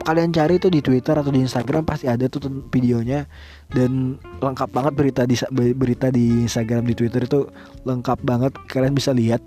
Kalian 0.00 0.32
cari 0.32 0.56
itu 0.56 0.72
di 0.72 0.80
Twitter 0.80 1.12
atau 1.12 1.28
di 1.28 1.44
Instagram 1.44 1.84
pasti 1.84 2.08
ada 2.08 2.24
tuh 2.32 2.40
videonya. 2.72 3.28
Dan 3.68 4.16
lengkap 4.40 4.72
banget 4.72 4.92
berita 4.96 5.22
di 5.28 5.36
berita 5.76 6.08
di 6.08 6.48
Instagram 6.48 6.88
di 6.88 6.96
Twitter 6.96 7.28
itu 7.28 7.46
lengkap 7.84 8.18
banget 8.24 8.52
kalian 8.72 8.96
bisa 8.96 9.12
lihat. 9.12 9.44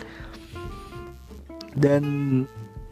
Dan 1.74 2.46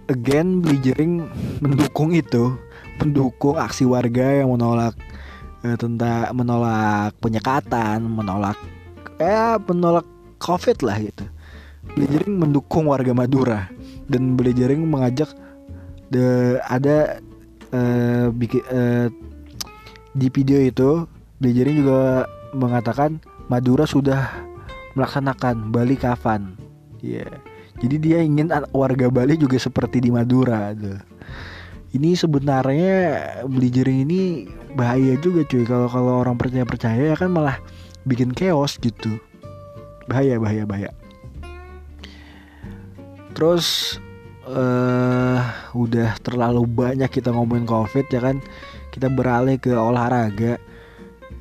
again 0.10 0.66
Jering 0.66 1.30
mendukung 1.62 2.18
itu 2.18 2.58
mendukung 2.98 3.62
aksi 3.62 3.86
warga 3.86 4.42
yang 4.42 4.50
menolak 4.50 4.98
eh, 4.98 5.21
tentang 5.62 6.34
menolak 6.34 7.14
penyekatan 7.22 8.02
menolak 8.02 8.58
eh 9.22 9.58
menolak 9.70 10.06
covid 10.42 10.82
lah 10.82 10.98
gitu 10.98 11.26
Jering 11.98 12.38
mendukung 12.38 12.88
warga 12.90 13.12
Madura 13.14 13.70
dan 14.10 14.38
Jering 14.38 14.86
mengajak 14.86 15.34
the 16.14 16.60
ada 16.68 17.20
uh, 17.74 18.30
uh, 18.32 19.08
di 20.12 20.28
video 20.28 20.60
itu 20.60 21.08
Blajaring 21.42 21.82
juga 21.82 22.30
mengatakan 22.54 23.18
Madura 23.50 23.90
sudah 23.90 24.30
melaksanakan 24.94 25.74
Bali 25.74 25.98
Kafan. 25.98 26.54
Iya. 27.02 27.26
Yeah. 27.26 27.34
Jadi 27.82 27.96
dia 27.98 28.18
ingin 28.22 28.54
warga 28.70 29.10
Bali 29.10 29.42
juga 29.42 29.58
seperti 29.58 30.06
di 30.06 30.14
Madura. 30.14 30.70
Tuh. 30.78 31.02
Ini 31.92 32.16
sebenarnya 32.16 32.96
beli 33.52 33.68
jering 33.68 34.08
ini 34.08 34.22
bahaya 34.80 35.20
juga 35.20 35.44
cuy. 35.44 35.68
Kalau 35.68 35.92
kalau 35.92 36.24
orang 36.24 36.40
percaya 36.40 36.64
percaya 36.64 37.02
ya 37.12 37.16
kan 37.20 37.32
malah 37.32 37.60
bikin 38.08 38.32
chaos 38.32 38.80
gitu. 38.80 39.20
Bahaya 40.08 40.40
bahaya 40.40 40.64
bahaya. 40.64 40.92
Terus 43.36 44.00
uh, 44.48 45.40
udah 45.76 46.16
terlalu 46.24 46.64
banyak 46.68 47.10
kita 47.12 47.32
ngomongin 47.32 47.68
covid 47.68 48.08
ya 48.10 48.22
kan 48.22 48.38
kita 48.92 49.08
beralih 49.08 49.56
ke 49.56 49.72
olahraga 49.72 50.60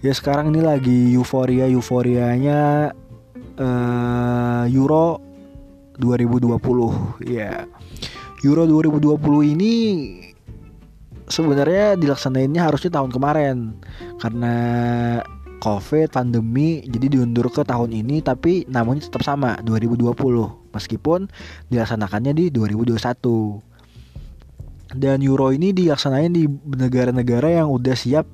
ya 0.00 0.12
sekarang 0.14 0.54
ini 0.54 0.60
lagi 0.62 0.98
euforia 1.14 1.66
euforianya 1.68 2.92
uh, 3.58 4.64
Euro 4.70 5.20
2020 5.98 7.28
ya 7.28 7.66
Euro 8.40 8.64
2020 8.64 9.54
ini 9.58 9.74
sebenarnya 11.30 11.96
dilaksanainnya 11.96 12.66
harusnya 12.66 12.90
tahun 13.00 13.10
kemarin. 13.14 13.56
Karena 14.18 14.54
covid 15.60 16.10
pandemi 16.10 16.82
jadi 16.88 17.20
diundur 17.20 17.52
ke 17.52 17.62
tahun 17.62 17.92
ini 17.92 18.24
tapi 18.24 18.64
namanya 18.66 19.06
tetap 19.06 19.20
sama 19.20 19.60
2020 19.60 20.16
meskipun 20.72 21.28
dilaksanakannya 21.68 22.32
di 22.32 22.48
2021 22.48 23.60
dan 24.96 25.22
Euro 25.22 25.54
ini 25.54 25.70
dilaksanain 25.70 26.34
di 26.34 26.50
negara-negara 26.74 27.62
yang 27.62 27.70
udah 27.70 27.94
siap 27.94 28.26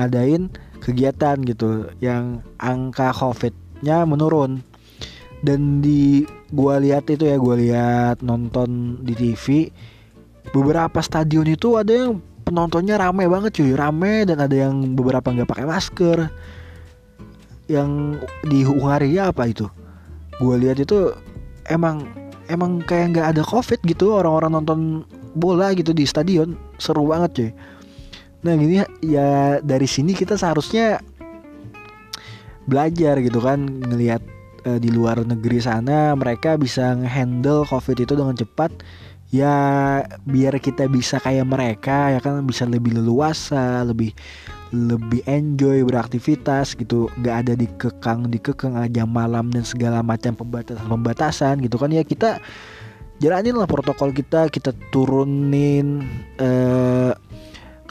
ngadain 0.00 0.48
kegiatan 0.80 1.36
gitu 1.44 1.92
yang 2.00 2.40
angka 2.56 3.12
covidnya 3.12 4.08
menurun. 4.08 4.64
Dan 5.40 5.80
di 5.84 6.24
gua 6.52 6.80
lihat 6.80 7.08
itu 7.12 7.28
ya 7.28 7.36
gua 7.36 7.56
lihat 7.56 8.24
nonton 8.24 9.00
di 9.04 9.12
TV 9.12 9.68
beberapa 10.52 11.00
stadion 11.04 11.48
itu 11.48 11.76
ada 11.76 11.92
yang 11.92 12.20
penontonnya 12.50 12.98
rame 12.98 13.30
banget 13.30 13.62
cuy. 13.62 13.72
Rame 13.78 14.26
dan 14.26 14.42
ada 14.42 14.52
yang 14.52 14.98
beberapa 14.98 15.30
nggak 15.30 15.46
pakai 15.46 15.66
masker. 15.70 16.18
Yang 17.70 18.20
di 18.50 18.66
Hungaria 18.66 19.30
apa 19.30 19.46
itu? 19.46 19.70
Gue 20.42 20.58
lihat 20.58 20.82
itu 20.82 21.14
emang 21.70 22.10
emang 22.50 22.82
kayak 22.82 23.14
nggak 23.14 23.26
ada 23.38 23.42
covid 23.46 23.78
gitu. 23.86 24.18
Orang-orang 24.18 24.58
nonton 24.58 24.80
bola 25.38 25.70
gitu 25.78 25.94
di 25.94 26.02
stadion. 26.02 26.58
Seru 26.82 27.06
banget 27.06 27.30
cuy. 27.38 27.50
Nah 28.42 28.52
gini 28.58 28.82
ya 29.04 29.62
dari 29.62 29.86
sini 29.86 30.16
kita 30.16 30.34
seharusnya 30.34 30.98
belajar 32.66 33.22
gitu 33.22 33.38
kan 33.38 33.62
ngelihat 33.86 34.22
uh, 34.64 34.78
di 34.80 34.88
luar 34.92 35.24
negeri 35.24 35.60
sana 35.60 36.12
mereka 36.16 36.54
bisa 36.54 36.94
ngehandle 36.96 37.64
covid 37.68 37.96
itu 37.98 38.12
dengan 38.12 38.36
cepat 38.36 38.70
ya 39.30 39.54
biar 40.26 40.58
kita 40.58 40.90
bisa 40.90 41.22
kayak 41.22 41.46
mereka 41.46 42.14
ya 42.14 42.18
kan 42.18 42.42
bisa 42.42 42.66
lebih 42.66 42.98
leluasa 42.98 43.86
lebih 43.86 44.10
lebih 44.70 45.22
enjoy 45.26 45.82
beraktivitas 45.82 46.78
gitu. 46.78 47.10
Nggak 47.18 47.36
ada 47.46 47.52
dikekang 47.58 48.30
dikekang 48.30 48.74
aja 48.78 49.02
malam 49.02 49.50
dan 49.50 49.66
segala 49.66 50.02
macam 50.02 50.34
pembatasan 50.34 50.86
pembatasan 50.86 51.54
gitu 51.62 51.78
kan. 51.78 51.90
Ya 51.90 52.06
kita 52.06 52.38
jalanin 53.18 53.58
lah 53.58 53.66
protokol 53.66 54.14
kita 54.14 54.50
kita 54.50 54.74
turunin 54.94 56.06
eh, 56.38 57.12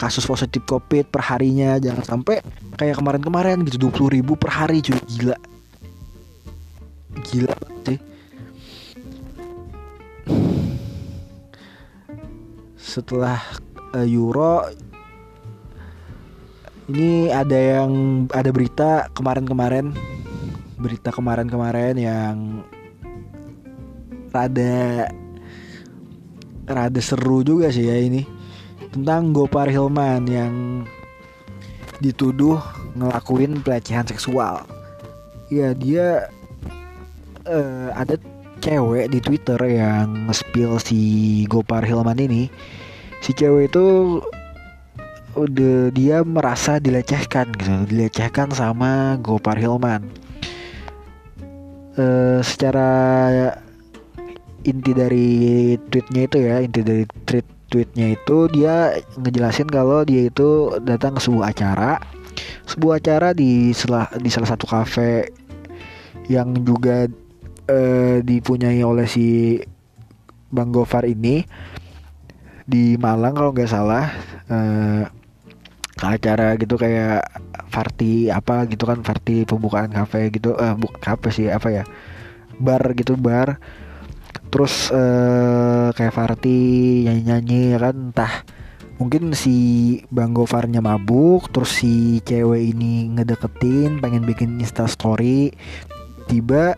kasus 0.00 0.24
positif 0.24 0.64
covid 0.64 1.12
per 1.12 1.20
harinya 1.20 1.76
jangan 1.76 2.04
sampai 2.04 2.40
kayak 2.80 2.96
kemarin-kemarin 2.96 3.60
gitu 3.68 3.92
20 3.92 4.16
ribu 4.20 4.32
per 4.36 4.52
hari 4.52 4.80
cuy. 4.80 4.96
Gila. 5.08 5.36
Gila 7.20 7.69
setelah 12.90 13.38
uh, 13.94 14.02
Euro 14.02 14.66
ini 16.90 17.30
ada 17.30 17.54
yang 17.54 18.26
ada 18.34 18.50
berita 18.50 19.06
kemarin-kemarin 19.14 19.94
berita 20.74 21.14
kemarin-kemarin 21.14 21.94
yang 21.94 22.66
rada 24.34 25.06
rada 26.66 27.00
seru 27.02 27.46
juga 27.46 27.70
sih 27.70 27.86
ya 27.86 27.94
ini 27.94 28.26
tentang 28.90 29.30
Gopar 29.30 29.70
Hilman 29.70 30.26
yang 30.26 30.54
dituduh 32.02 32.58
ngelakuin 32.98 33.62
pelecehan 33.62 34.08
seksual. 34.08 34.66
Ya 35.52 35.76
dia 35.76 36.26
uh, 37.46 37.88
ada 37.94 38.18
cewek 38.60 39.12
di 39.14 39.18
Twitter 39.22 39.60
yang 39.66 40.26
nge-spill 40.26 40.80
si 40.82 41.00
Gopar 41.46 41.86
Hilman 41.86 42.18
ini. 42.18 42.50
Si 43.20 43.36
cewek 43.36 43.68
itu 43.68 44.18
udah 45.38 45.94
dia 45.94 46.26
merasa 46.26 46.82
dilecehkan 46.82 47.54
gitu, 47.54 47.86
dilecehkan 47.86 48.50
sama 48.50 49.20
Gopar 49.22 49.60
Hilman. 49.60 50.02
Uh, 52.00 52.40
secara 52.40 52.88
inti 54.64 54.92
dari 54.96 55.28
tweetnya 55.92 56.22
itu 56.26 56.36
ya, 56.40 56.56
inti 56.64 56.80
dari 56.80 57.04
tweet 57.28 57.46
tweetnya 57.70 58.18
itu 58.18 58.50
dia 58.50 58.98
ngejelasin 59.14 59.70
kalau 59.70 60.02
dia 60.02 60.26
itu 60.26 60.74
datang 60.82 61.14
ke 61.14 61.20
sebuah 61.22 61.54
acara, 61.54 62.02
sebuah 62.66 62.98
acara 62.98 63.30
di 63.30 63.70
salah 63.70 64.10
di 64.18 64.26
salah 64.26 64.50
satu 64.50 64.66
kafe 64.66 65.30
yang 66.26 66.50
juga 66.66 67.06
uh, 67.70 68.18
dipunyai 68.22 68.82
oleh 68.82 69.06
si 69.06 69.58
Bang 70.50 70.74
Gofar 70.74 71.06
ini 71.06 71.46
di 72.70 72.94
Malang 72.94 73.34
kalau 73.34 73.50
nggak 73.50 73.70
salah. 73.70 74.06
Uh, 74.46 75.04
acara 76.00 76.56
gitu 76.56 76.80
kayak 76.80 77.28
party 77.68 78.32
apa 78.32 78.64
gitu 78.72 78.88
kan 78.88 79.04
party 79.04 79.44
pembukaan 79.44 79.92
kafe 79.92 80.32
gitu 80.32 80.56
eh 80.56 80.72
bu 80.72 80.88
kafe 80.96 81.28
sih 81.28 81.46
apa 81.52 81.68
ya 81.68 81.84
bar 82.56 82.96
gitu 82.96 83.20
bar 83.20 83.60
terus 84.48 84.88
uh, 84.90 85.92
kayak 85.92 86.16
party 86.16 86.58
nyanyi 87.06 87.22
nyanyi 87.28 87.60
ya 87.76 87.78
kan 87.78 87.96
entah 88.10 88.32
mungkin 88.96 89.32
si 89.32 89.56
Bang 90.12 90.36
Gofarnya 90.36 90.80
mabuk 90.84 91.48
terus 91.52 91.80
si 91.80 92.20
cewek 92.24 92.76
ini 92.76 93.08
ngedeketin 93.16 94.00
pengen 94.00 94.24
bikin 94.24 94.60
insta 94.60 94.88
story 94.88 95.52
tiba 96.28 96.76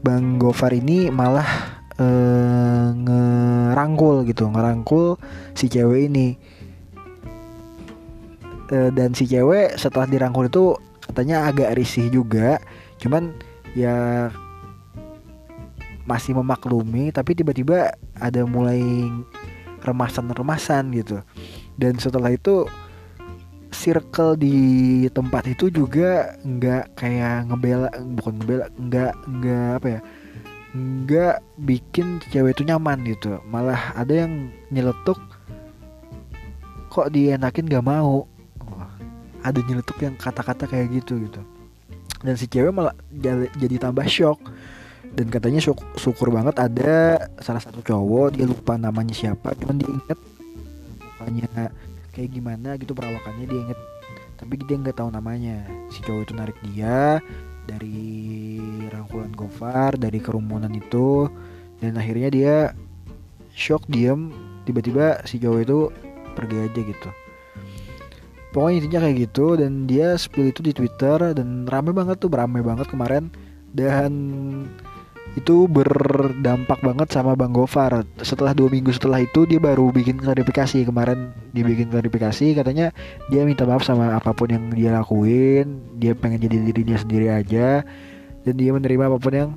Bang 0.00 0.40
Gofar 0.40 0.72
ini 0.72 1.12
malah 1.12 1.79
uh, 2.00 2.86
ngerangkul 2.96 4.24
gitu 4.24 4.48
ngerangkul 4.48 5.20
si 5.52 5.68
cewek 5.68 6.08
ini. 6.08 6.40
Uh, 8.70 8.88
dan 8.94 9.12
si 9.12 9.26
cewek 9.28 9.76
setelah 9.76 10.08
dirangkul 10.08 10.46
itu 10.46 10.64
katanya 11.04 11.50
agak 11.50 11.74
risih 11.74 12.06
juga 12.06 12.62
cuman 13.02 13.34
ya 13.74 14.30
masih 16.06 16.38
memaklumi 16.38 17.10
tapi 17.10 17.34
tiba-tiba 17.34 17.94
ada 18.18 18.42
mulai 18.48 18.82
remasan-remasan 19.84 20.92
gitu. 20.96 21.20
Dan 21.80 21.96
setelah 21.96 22.34
itu 22.34 22.68
circle 23.70 24.36
di 24.36 24.58
tempat 25.14 25.46
itu 25.46 25.70
juga 25.70 26.36
nggak 26.42 26.98
kayak 26.98 27.48
ngebela 27.48 27.88
bukan 28.18 28.34
ngebela 28.42 28.66
nggak 28.76 29.12
nggak 29.24 29.70
apa 29.80 29.88
ya 29.88 30.00
nggak 30.70 31.42
bikin 31.58 32.22
cewek 32.30 32.54
itu 32.54 32.62
nyaman 32.62 33.02
gitu. 33.02 33.42
Malah 33.50 33.94
ada 33.98 34.26
yang 34.26 34.54
nyeletuk 34.70 35.18
kok 36.90 37.10
dienakin 37.10 37.66
nggak 37.66 37.86
mau? 37.86 38.26
Ada 39.40 39.58
nyeletuk 39.64 39.96
yang 40.04 40.14
kata-kata 40.20 40.68
kayak 40.68 40.92
gitu 41.02 41.16
gitu. 41.26 41.40
Dan 42.20 42.36
si 42.36 42.44
cewek 42.46 42.70
malah 42.70 42.94
jadi 43.56 43.76
tambah 43.80 44.04
shock. 44.06 44.38
Dan 45.10 45.26
katanya 45.26 45.58
syukur, 45.98 46.30
banget 46.30 46.54
ada 46.62 47.26
salah 47.42 47.58
satu 47.58 47.82
cowok 47.82 48.38
dia 48.38 48.46
lupa 48.46 48.78
namanya 48.78 49.10
siapa 49.10 49.58
cuman 49.58 49.82
dia 49.82 49.90
inget 49.90 50.18
mukanya 51.02 51.74
kayak 52.14 52.30
gimana 52.30 52.78
gitu 52.78 52.94
perawakannya 52.94 53.42
dia 53.42 53.58
inget 53.58 53.80
tapi 54.38 54.54
dia 54.62 54.78
nggak 54.78 55.02
tahu 55.02 55.10
namanya. 55.10 55.66
Si 55.90 55.98
cowok 56.06 56.22
itu 56.30 56.32
narik 56.38 56.58
dia 56.62 57.18
dari 57.68 58.60
rangkulan 58.88 59.32
Gofar 59.32 59.96
dari 59.96 60.20
kerumunan 60.20 60.72
itu 60.72 61.28
dan 61.80 61.96
akhirnya 61.96 62.28
dia 62.32 62.56
shock 63.56 63.84
diem 63.88 64.30
tiba-tiba 64.64 65.24
si 65.26 65.40
cowok 65.40 65.60
itu 65.64 65.78
pergi 66.36 66.56
aja 66.60 66.80
gitu. 66.80 67.10
Pokoknya 68.50 68.76
intinya 68.82 69.00
kayak 69.06 69.16
gitu 69.30 69.46
dan 69.54 69.86
dia 69.86 70.18
spill 70.18 70.50
itu 70.50 70.60
di 70.62 70.74
Twitter 70.74 71.34
dan 71.34 71.70
rame 71.70 71.94
banget 71.94 72.18
tuh 72.18 72.30
rame 72.30 72.60
banget 72.62 72.90
kemarin. 72.90 73.30
Dan 73.70 74.10
itu 75.38 75.70
berdampak 75.70 76.82
banget 76.82 77.14
sama 77.14 77.38
Bang 77.38 77.54
Gofar. 77.54 78.02
Setelah 78.18 78.50
dua 78.50 78.66
minggu 78.66 78.90
setelah 78.90 79.22
itu 79.22 79.46
dia 79.46 79.62
baru 79.62 79.94
bikin 79.94 80.18
klarifikasi 80.18 80.82
kemarin 80.82 81.30
dibikin 81.54 81.86
klarifikasi 81.86 82.58
katanya 82.58 82.90
dia 83.30 83.46
minta 83.46 83.62
maaf 83.62 83.86
sama 83.86 84.18
apa 84.18 84.34
pun 84.34 84.50
yang 84.50 84.74
dia 84.74 84.90
lakuin, 84.98 85.78
dia 86.02 86.18
pengen 86.18 86.42
jadi 86.42 86.56
dirinya 86.66 86.98
sendiri 86.98 87.30
aja 87.30 87.86
dan 88.42 88.54
dia 88.58 88.70
menerima 88.74 89.06
apa 89.06 89.18
pun 89.22 89.32
yang 89.34 89.50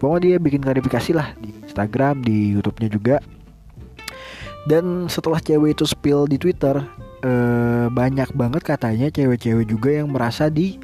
pokoknya 0.00 0.20
dia 0.24 0.36
bikin 0.40 0.60
klarifikasi 0.64 1.10
lah 1.12 1.36
di 1.36 1.52
Instagram, 1.68 2.24
di 2.24 2.56
YouTube-nya 2.56 2.88
juga. 2.88 3.16
Dan 4.68 5.08
setelah 5.08 5.40
cewek 5.40 5.76
itu 5.76 5.84
spill 5.88 6.28
di 6.28 6.36
Twitter, 6.36 6.84
eh, 7.24 7.86
banyak 7.88 8.32
banget 8.36 8.62
katanya 8.64 9.08
cewek-cewek 9.08 9.68
juga 9.68 9.90
yang 9.92 10.12
merasa 10.12 10.52
di 10.52 10.76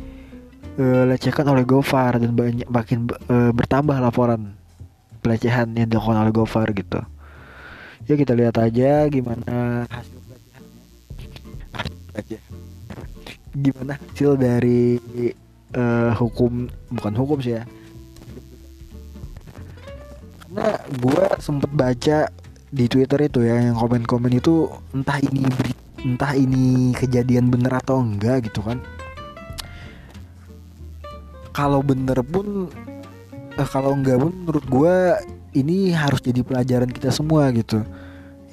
uh, 0.78 1.04
lecehkan 1.08 1.48
oleh 1.48 1.64
Gofar 1.64 2.20
dan 2.20 2.36
banyak 2.36 2.68
makin 2.68 3.08
uh, 3.28 3.52
bertambah 3.52 3.98
laporan 3.98 4.54
pelecehan 5.20 5.74
yang 5.74 5.88
dilakukan 5.90 6.22
oleh 6.22 6.32
Gofar 6.32 6.70
gitu. 6.72 7.00
Ya 8.06 8.14
kita 8.14 8.38
lihat 8.38 8.54
aja 8.60 9.08
gimana 9.10 9.82
hasil 9.90 10.18
pelecehannya. 10.22 12.38
Gimana 13.56 13.92
hasil 13.98 14.30
dari 14.38 15.00
uh, 15.74 16.14
hukum 16.14 16.70
bukan 16.94 17.14
hukum 17.18 17.42
sih 17.42 17.58
ya. 17.58 17.66
Karena 20.46 20.78
gue 20.88 21.24
sempet 21.42 21.70
baca 21.74 22.18
di 22.70 22.86
Twitter 22.86 23.26
itu 23.26 23.42
ya 23.42 23.58
yang 23.58 23.78
komen-komen 23.78 24.38
itu 24.38 24.70
entah 24.94 25.18
ini 25.22 25.42
entah 26.06 26.32
ini 26.38 26.94
kejadian 26.94 27.50
bener 27.50 27.82
atau 27.82 27.98
enggak 27.98 28.46
gitu 28.46 28.62
kan 28.62 28.78
kalau 31.56 31.80
bener 31.80 32.20
pun 32.20 32.68
eh, 33.56 33.68
kalau 33.72 33.96
enggak 33.96 34.20
pun 34.20 34.28
menurut 34.44 34.64
gue 34.68 34.96
ini 35.56 35.96
harus 35.96 36.20
jadi 36.20 36.44
pelajaran 36.44 36.92
kita 36.92 37.08
semua 37.08 37.48
gitu. 37.56 37.80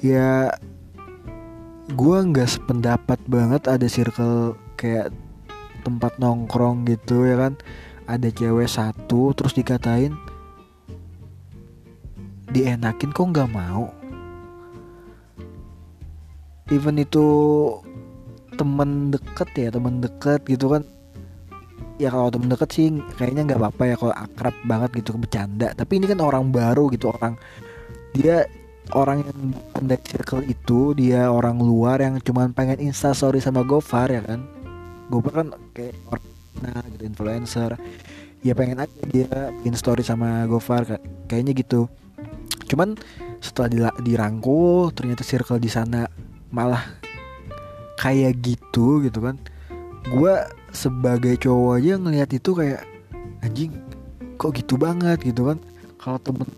Ya 0.00 0.56
gue 1.92 2.16
nggak 2.16 2.48
sependapat 2.48 3.20
banget 3.28 3.68
ada 3.68 3.84
circle 3.84 4.56
kayak 4.80 5.12
tempat 5.84 6.16
nongkrong 6.16 6.88
gitu 6.88 7.28
ya 7.28 7.36
kan? 7.36 7.60
Ada 8.08 8.32
cewek 8.32 8.72
satu 8.72 9.36
terus 9.36 9.52
dikatain 9.52 10.16
dienakin 12.56 13.12
kok 13.12 13.28
nggak 13.36 13.52
mau? 13.52 13.92
Even 16.72 16.96
itu 16.96 17.26
temen 18.56 19.12
deket 19.12 19.52
ya 19.52 19.68
temen 19.68 20.00
deket 20.00 20.40
gitu 20.48 20.72
kan 20.72 20.88
ya 21.96 22.10
kalau 22.10 22.26
temen 22.30 22.50
deket 22.50 22.70
sih 22.74 22.86
kayaknya 23.14 23.54
nggak 23.54 23.60
apa-apa 23.62 23.82
ya 23.86 23.96
kalau 23.98 24.14
akrab 24.14 24.54
banget 24.66 24.90
gitu 25.02 25.14
bercanda. 25.14 25.70
Tapi 25.74 26.02
ini 26.02 26.06
kan 26.10 26.18
orang 26.22 26.50
baru 26.50 26.90
gitu 26.90 27.14
orang 27.14 27.38
dia 28.14 28.46
orang 28.92 29.24
yang 29.24 29.40
dari 29.88 30.04
circle 30.04 30.44
itu 30.44 30.92
dia 30.92 31.32
orang 31.32 31.56
luar 31.56 32.02
yang 32.04 32.20
cuman 32.20 32.52
pengen 32.52 32.82
insta 32.82 33.16
story 33.16 33.40
sama 33.40 33.64
Gofar 33.64 34.10
ya 34.10 34.22
kan? 34.22 34.44
Gofar 35.08 35.32
kan 35.44 35.48
kayak 35.72 35.94
orang 36.10 36.24
nah 36.62 36.82
gitu 36.94 37.02
influencer. 37.06 37.70
Ya 38.44 38.52
pengen 38.52 38.82
aja 38.82 39.00
dia 39.08 39.30
bikin 39.62 39.74
story 39.78 40.04
sama 40.04 40.44
Gofar 40.50 41.00
kayaknya 41.30 41.56
gitu. 41.56 41.88
Cuman 42.68 42.98
setelah 43.40 43.92
dirangkul 44.00 44.92
ternyata 44.92 45.24
circle 45.24 45.60
di 45.60 45.68
sana 45.68 46.08
malah 46.52 46.84
kayak 47.96 48.36
gitu 48.44 49.00
gitu 49.04 49.24
kan. 49.24 49.40
Gue 50.12 50.36
sebagai 50.74 51.38
cowok 51.38 51.72
aja 51.78 51.92
ngelihat 51.96 52.30
itu 52.34 52.50
kayak 52.52 52.82
anjing 53.40 53.72
kok 54.36 54.52
gitu 54.52 54.74
banget? 54.74 55.22
Gitu 55.22 55.46
kan. 55.46 55.58
Kalau 55.96 56.18
temen 56.20 56.48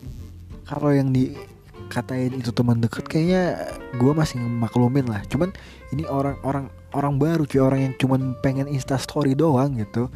kalau 0.67 0.91
yang 0.91 1.15
dikatain 1.15 2.35
itu 2.35 2.51
teman 2.51 2.83
deket 2.83 3.07
kayaknya 3.07 3.71
gue 3.95 4.13
masih 4.17 4.41
maklumin 4.43 5.07
lah. 5.07 5.23
Cuman 5.31 5.55
ini 5.95 6.03
orang 6.09 6.41
orang 6.43 6.67
orang 6.97 7.15
baru 7.21 7.45
cuy 7.47 7.63
orang 7.63 7.81
yang 7.93 7.95
cuman 8.01 8.35
pengen 8.43 8.67
insta 8.67 8.99
story 8.99 9.37
doang 9.37 9.79
gitu. 9.79 10.11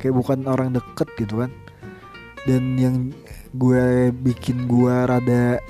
Kayak 0.00 0.16
bukan 0.18 0.48
orang 0.48 0.74
deket 0.74 1.06
gitu 1.20 1.46
kan. 1.46 1.52
Dan 2.48 2.76
yang 2.80 2.96
gue 3.54 4.10
bikin 4.10 4.66
gue 4.66 4.96
rada 5.06 5.62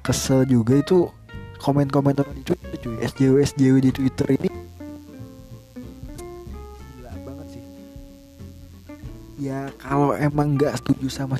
kesel 0.00 0.48
juga 0.48 0.80
itu 0.80 1.12
komen-komen 1.60 2.16
di 2.16 2.42
cuy 2.48 2.56
SJW 3.04 3.44
SJW 3.44 3.76
di 3.84 3.90
Twitter 3.92 4.26
ini 4.40 4.57
ya 9.38 9.70
kalau 9.78 10.18
emang 10.18 10.58
nggak 10.58 10.74
setuju 10.82 11.06
sama 11.06 11.38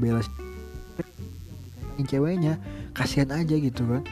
bela 0.00 0.24
ceweknya 2.00 2.56
kasihan 2.96 3.28
aja 3.36 3.54
gitu 3.54 3.84
kan. 3.84 4.02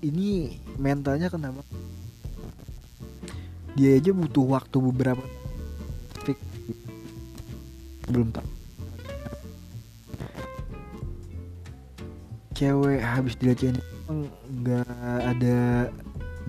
Ini 0.00 0.58
mentalnya 0.80 1.30
kenapa? 1.30 1.62
Dia 3.78 3.94
aja 4.00 4.10
butuh 4.10 4.42
waktu 4.58 4.76
beberapa 4.82 5.22
belum 8.10 8.34
tahu. 8.34 8.50
Cewek 12.58 13.00
habis 13.00 13.38
dilecehin 13.40 13.80
nggak 14.60 14.84
ada 15.24 15.88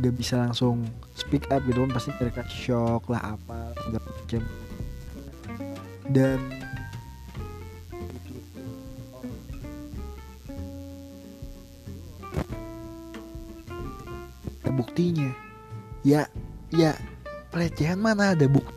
nggak 0.01 0.13
bisa 0.17 0.43
langsung 0.43 0.83
speak 1.13 1.45
up 1.53 1.61
gitu 1.69 1.85
kan 1.85 1.93
pasti 1.93 2.09
mereka 2.19 2.43
shock 2.49 3.05
lah 3.07 3.37
apa 3.37 3.71
segala 3.85 4.07
macam. 4.09 4.41
Dan 6.11 6.39
buktinya. 14.71 15.31
Ya 16.01 16.25
ya 16.73 16.97
pelecehan 17.53 18.01
mana 18.01 18.33
ada 18.33 18.49
bukti 18.49 18.73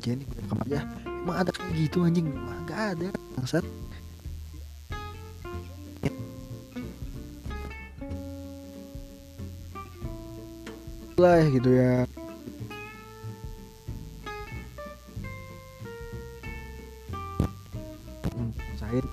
pelecehan 0.00 0.24
ini 0.24 0.32
rekam 0.32 0.58
aja 0.64 0.80
emang 1.04 1.36
ada 1.36 1.52
kayak 1.52 1.76
gitu 1.76 2.08
anjing. 2.08 2.32
Nggak 2.64 2.80
ada 2.96 3.08
bangsat. 3.36 3.64
Lah 11.20 11.44
gitu 11.52 11.68
ya. 11.76 12.08
Hmm, 18.32 18.56
saya 18.80 19.04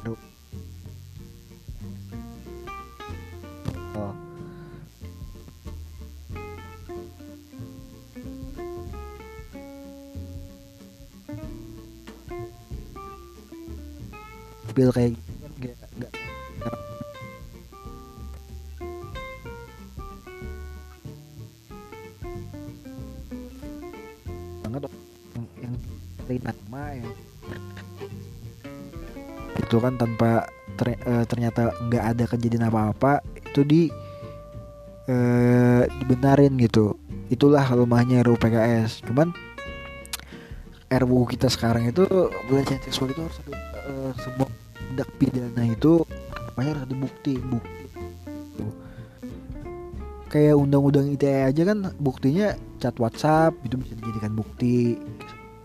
kejadian 32.28 32.68
apa-apa 32.68 33.24
itu 33.36 33.62
di 33.64 33.82
uh, 35.08 35.84
dibenarin 36.04 36.56
gitu. 36.60 36.96
Itulah 37.28 37.64
lemahnya 37.76 38.24
RUU 38.24 38.40
PKS 38.40 39.04
cuman 39.08 39.32
RUU 40.88 41.28
kita 41.28 41.52
sekarang 41.52 41.92
itu 41.92 42.08
pelecehan 42.48 42.80
seksual 42.84 43.12
itu 43.12 43.20
harus 43.20 43.38
ada 43.48 43.58
uh, 43.92 44.12
sebuah 44.24 44.50
tindak 44.76 45.10
pidana 45.20 45.64
itu 45.68 46.04
banyak 46.56 46.72
harus 46.76 46.84
ada 46.88 46.96
bukti 46.96 47.34
bukti. 47.44 47.76
Kayak 50.28 50.60
undang-undang 50.60 51.08
ITE 51.16 51.48
aja 51.48 51.62
kan 51.64 51.96
buktinya 52.04 52.52
chat 52.84 52.96
WhatsApp 53.00 53.56
itu 53.64 53.80
bisa 53.80 53.96
dijadikan 53.96 54.36
bukti. 54.36 55.00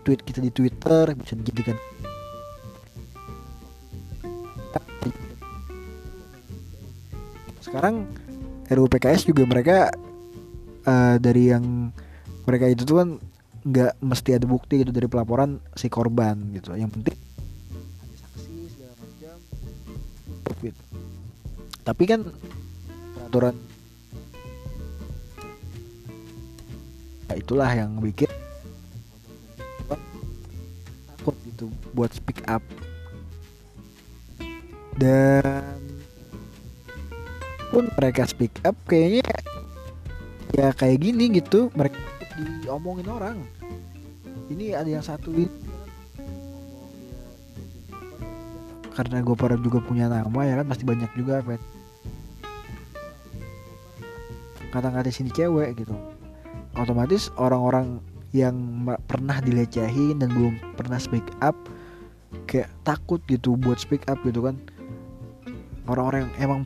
Tweet 0.03 0.19
kita 0.23 0.43
di 0.43 0.51
Twitter 0.51 1.15
bisa 1.15 1.35
dijadikan 1.39 1.79
sekarang 7.73 8.05
RUU 8.69 8.85
PKS 8.85 9.25
juga 9.33 9.49
mereka 9.49 9.89
uh, 10.85 11.17
dari 11.17 11.49
yang 11.49 11.89
mereka 12.45 12.69
itu 12.69 12.85
tuh 12.85 13.01
kan 13.01 13.09
nggak 13.65 13.97
mesti 13.97 14.37
ada 14.37 14.45
bukti 14.45 14.85
gitu 14.85 14.93
dari 14.93 15.09
pelaporan 15.09 15.57
si 15.73 15.89
korban 15.89 16.37
gitu. 16.53 16.77
Yang 16.77 17.01
penting 17.01 17.17
covid 20.43 20.75
tapi 21.83 22.03
kan 22.07 22.21
peraturan 23.17 23.55
ya 27.27 27.35
itulah 27.35 27.71
yang 27.73 27.99
bikin 27.99 28.31
takut 31.11 31.35
gitu 31.43 31.67
buat 31.91 32.11
speak 32.15 32.39
up. 32.47 32.63
Dan 34.93 35.82
pun 37.73 37.89
mereka 37.97 38.29
speak 38.29 38.53
up 38.61 38.77
kayaknya 38.85 39.25
ya 40.53 40.69
kayak 40.77 41.01
gini 41.01 41.41
gitu. 41.41 41.73
Mereka 41.73 41.97
diomongin 42.61 43.09
orang. 43.09 43.41
Ini 44.53 44.77
ada 44.77 44.85
yang 44.85 45.01
satu 45.01 45.33
ini. 45.33 45.49
Karena 48.93 49.25
gue 49.25 49.33
pada 49.33 49.57
juga 49.57 49.81
punya 49.81 50.05
nama 50.05 50.45
ya 50.45 50.61
kan? 50.61 50.69
Pasti 50.69 50.85
banyak 50.85 51.09
juga 51.17 51.41
vet 51.41 51.57
kata-kata 54.73 55.13
sini 55.13 55.29
cewek 55.29 55.85
gitu. 55.85 55.93
Otomatis 56.73 57.29
orang-orang 57.37 58.01
yang 58.33 58.57
pernah 59.05 59.37
dilecehin 59.37 60.17
dan 60.17 60.33
belum 60.33 60.57
pernah 60.73 60.97
speak 60.97 61.21
up 61.45 61.53
kayak 62.49 62.65
takut 62.81 63.21
gitu 63.29 63.53
buat 63.53 63.77
speak 63.77 64.09
up 64.09 64.17
gitu 64.25 64.49
kan. 64.49 64.57
Orang-orang 65.85 66.25
yang 66.25 66.33
emang 66.49 66.61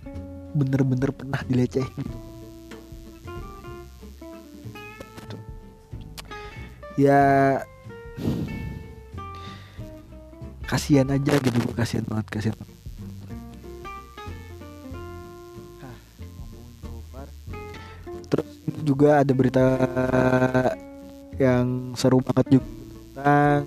bener-bener 0.56 1.12
pernah 1.12 1.42
dilecehin. 1.48 2.08
Ya 6.98 7.22
kasihan 10.68 11.08
aja 11.08 11.40
gitu 11.40 11.58
gue 11.64 11.76
kasihan 11.78 12.04
banget 12.12 12.28
kasihan 12.28 12.58
terus 18.28 18.50
juga 18.84 19.24
ada 19.24 19.32
berita 19.32 19.66
yang 21.40 21.96
seru 21.96 22.20
banget 22.20 22.60
juga 22.60 22.68
tentang 23.18 23.62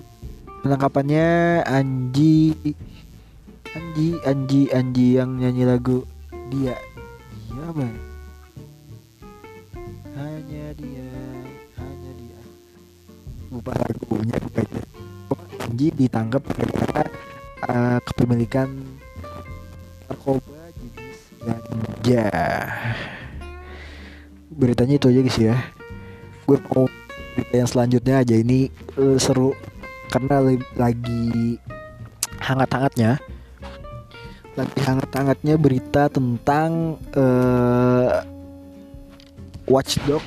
penangkapannya 0.61 1.29
Anji. 1.65 2.53
Anji 3.71 4.19
Anji 4.27 4.61
Anji 4.69 5.07
yang 5.15 5.39
nyanyi 5.39 5.63
lagu 5.63 6.03
dia. 6.51 6.75
Dia 7.47 7.67
ya? 7.71 7.89
hanya 10.19 10.65
dia 10.75 11.11
hanya 11.79 12.11
dia. 12.19 12.39
Lupa 13.47 13.71
lagunya 13.79 14.35
pokoknya 14.37 14.83
Anji 15.71 15.87
ditangkap 15.95 16.43
karena 16.51 17.03
uh, 17.63 17.97
kepemilikan 18.03 18.67
narkoba 20.11 20.67
jenis 20.75 21.19
ganja. 21.39 22.27
Beritanya 24.51 24.99
itu 24.99 25.07
aja 25.07 25.19
guys 25.23 25.39
ya. 25.39 25.55
Gue 26.43 26.59
mau 26.67 26.91
berita 27.39 27.55
yang 27.55 27.69
selanjutnya 27.71 28.15
aja. 28.19 28.35
Ini 28.35 28.67
uh, 28.99 29.15
seru. 29.15 29.55
Karena 30.11 30.43
lagi 30.75 31.55
hangat-hangatnya 32.43 33.23
lagi 34.51 34.77
hangat-hangatnya 34.83 35.55
berita 35.55 36.11
tentang 36.11 36.99
uh, 37.15 38.19
Watchdog 39.71 40.23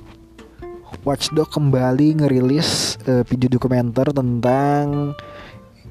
Watchdog 1.04 1.52
kembali 1.52 2.24
ngerilis 2.24 2.96
uh, 3.04 3.20
video 3.28 3.52
dokumenter 3.52 4.08
tentang 4.08 5.12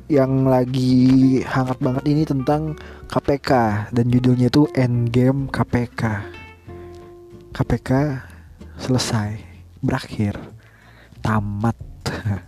yang 0.09 0.49
lagi 0.49 1.45
hangat 1.45 1.77
banget 1.77 2.03
ini 2.09 2.23
tentang 2.25 2.73
KPK 3.13 3.51
dan 3.93 4.05
judulnya 4.09 4.49
itu 4.49 4.65
Endgame 4.73 5.53
KPK. 5.53 6.01
KPK 7.53 7.89
selesai, 8.81 9.37
berakhir, 9.85 10.41
tamat. 11.21 11.77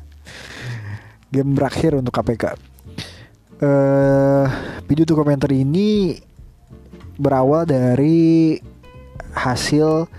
Game 1.34 1.54
berakhir 1.54 2.02
untuk 2.02 2.18
KPK. 2.18 2.75
Uh, 3.56 4.52
video 4.84 5.08
dokumenter 5.08 5.48
ini 5.56 6.20
berawal 7.16 7.64
dari 7.64 8.60
hasil 9.32 10.12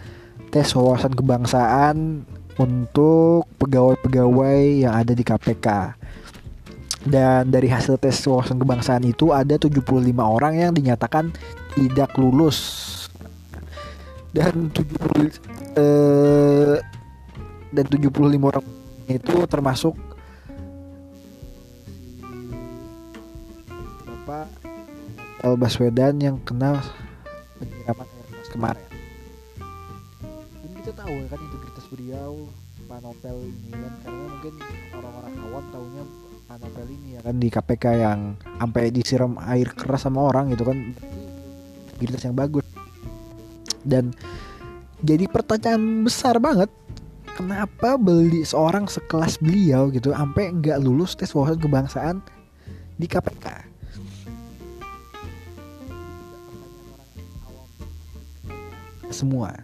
tes 0.48 0.72
wawasan 0.72 1.12
kebangsaan 1.12 2.24
untuk 2.56 3.44
pegawai-pegawai 3.60 4.88
yang 4.88 4.96
ada 4.96 5.12
di 5.12 5.20
KPK. 5.20 5.68
Dan 7.04 7.52
dari 7.52 7.68
hasil 7.68 8.00
tes 8.00 8.16
wawasan 8.24 8.56
kebangsaan 8.56 9.04
itu 9.04 9.36
ada 9.36 9.60
75 9.60 9.84
orang 10.16 10.56
yang 10.56 10.72
dinyatakan 10.72 11.28
tidak 11.76 12.16
lulus. 12.16 12.58
Dan 14.32 14.72
70 14.72 15.76
eh, 15.76 16.76
dan 17.68 17.84
75 17.84 18.48
orang 18.48 18.64
itu 19.12 19.34
termasuk 19.44 20.15
El 25.44 25.54
Baswedan 25.60 26.16
yang 26.16 26.40
kena 26.48 26.80
penyiraman 27.60 28.08
air 28.08 28.26
keras 28.32 28.48
kemarin. 28.48 28.86
Tahu 30.86 31.12
ya 31.12 31.28
kan 31.28 31.40
integritas 31.44 31.86
beliau 31.92 32.32
Pak 32.88 32.98
Nopel 33.04 33.36
ini 33.46 33.68
kan 33.74 33.92
karena 34.00 34.24
mungkin 34.32 34.54
orang-orang 34.96 35.34
awam 35.44 35.64
tahunya 35.70 36.02
Pak 36.46 36.56
Nopel 36.62 36.86
ini 36.88 37.08
ya 37.14 37.20
kan 37.20 37.34
di 37.36 37.48
KPK 37.52 37.84
yang 38.00 38.20
sampai 38.40 38.82
disiram 38.90 39.36
air 39.44 39.68
keras 39.76 40.08
sama 40.08 40.24
orang 40.24 40.56
gitu 40.56 40.64
kan. 40.64 40.78
Integritas 41.92 42.22
yang 42.24 42.34
bagus. 42.38 42.64
Dan 43.84 44.16
jadi 45.04 45.28
pertanyaan 45.28 46.06
besar 46.06 46.40
banget 46.40 46.72
kenapa 47.36 48.00
beli 48.00 48.40
seorang 48.42 48.88
sekelas 48.88 49.36
beliau 49.44 49.92
gitu 49.92 50.16
sampai 50.16 50.48
nggak 50.48 50.80
lulus 50.80 51.12
tes 51.12 51.28
wawasan 51.36 51.60
kebangsaan 51.60 52.16
di 52.96 53.04
KPK 53.04 53.75
semua. 59.10 59.54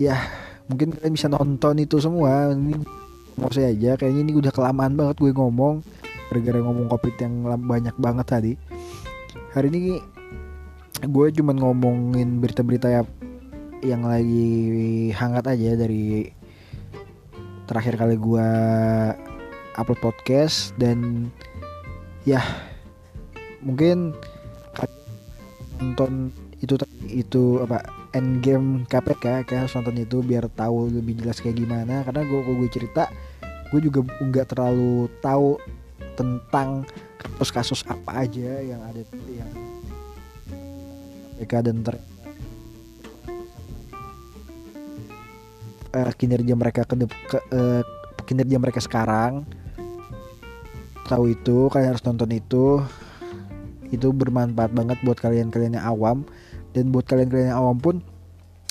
Ya 0.00 0.18
mungkin 0.66 0.94
kalian 0.96 1.14
bisa 1.14 1.28
nonton 1.30 1.78
itu 1.78 2.00
semua. 2.02 2.50
Ini 2.54 2.74
mau 3.38 3.50
saya 3.52 3.70
aja 3.70 3.94
kayaknya 3.98 4.22
ini 4.26 4.32
udah 4.38 4.52
kelamaan 4.54 4.96
banget 4.98 5.20
gue 5.20 5.32
ngomong. 5.34 5.84
Gara-gara 6.32 6.58
ngomong 6.64 6.88
covid 6.88 7.14
yang 7.20 7.34
banyak 7.44 7.96
banget 8.00 8.26
tadi. 8.26 8.52
Hari 9.52 9.68
ini 9.68 10.00
gue 11.02 11.26
cuman 11.34 11.56
ngomongin 11.60 12.40
berita-berita 12.40 12.88
ya 12.88 13.02
yang 13.82 14.06
lagi 14.06 15.10
hangat 15.12 15.50
aja 15.50 15.74
dari 15.74 16.30
terakhir 17.68 18.00
kali 18.00 18.16
gue 18.16 18.48
upload 19.76 20.00
podcast. 20.00 20.72
Dan 20.80 21.28
ya 22.24 22.40
mungkin 23.60 24.16
nonton 25.82 26.30
itu 26.62 26.78
itu 27.10 27.58
apa 27.58 27.82
Endgame 28.14 28.86
KPK 28.86 29.42
kayak 29.42 29.66
harus 29.66 29.74
nonton 29.74 29.98
itu 29.98 30.22
biar 30.22 30.46
tahu 30.46 30.94
lebih 30.94 31.18
jelas 31.18 31.42
kayak 31.42 31.58
gimana. 31.58 32.06
Karena 32.06 32.22
gue 32.22 32.40
gue 32.46 32.70
cerita 32.70 33.10
gue 33.74 33.80
juga 33.82 34.06
nggak 34.06 34.46
terlalu 34.54 35.10
tahu 35.18 35.58
tentang 36.14 36.86
kasus-kasus 37.18 37.82
apa 37.88 38.22
aja 38.22 38.62
yang 38.62 38.80
ada 38.84 39.02
yang 39.26 39.50
KPK 41.42 41.66
dan 41.66 41.82
ter 41.82 41.98
uh, 45.90 46.12
kinerja 46.14 46.54
mereka 46.54 46.86
ke, 46.86 46.94
ke 47.10 47.38
uh, 47.50 47.82
kinerja 48.22 48.62
mereka 48.62 48.78
sekarang. 48.78 49.42
Tahu 51.10 51.34
itu 51.34 51.66
kalian 51.66 51.98
harus 51.98 52.06
nonton 52.06 52.30
itu. 52.30 52.78
Itu 53.90 54.14
bermanfaat 54.14 54.70
banget 54.70 55.02
buat 55.02 55.18
kalian-kalian 55.18 55.82
yang 55.82 55.86
awam 55.90 56.22
dan 56.72 56.88
buat 56.88 57.04
kalian-kalian 57.04 57.52
yang 57.52 57.60
awam 57.60 57.78
pun 57.78 57.96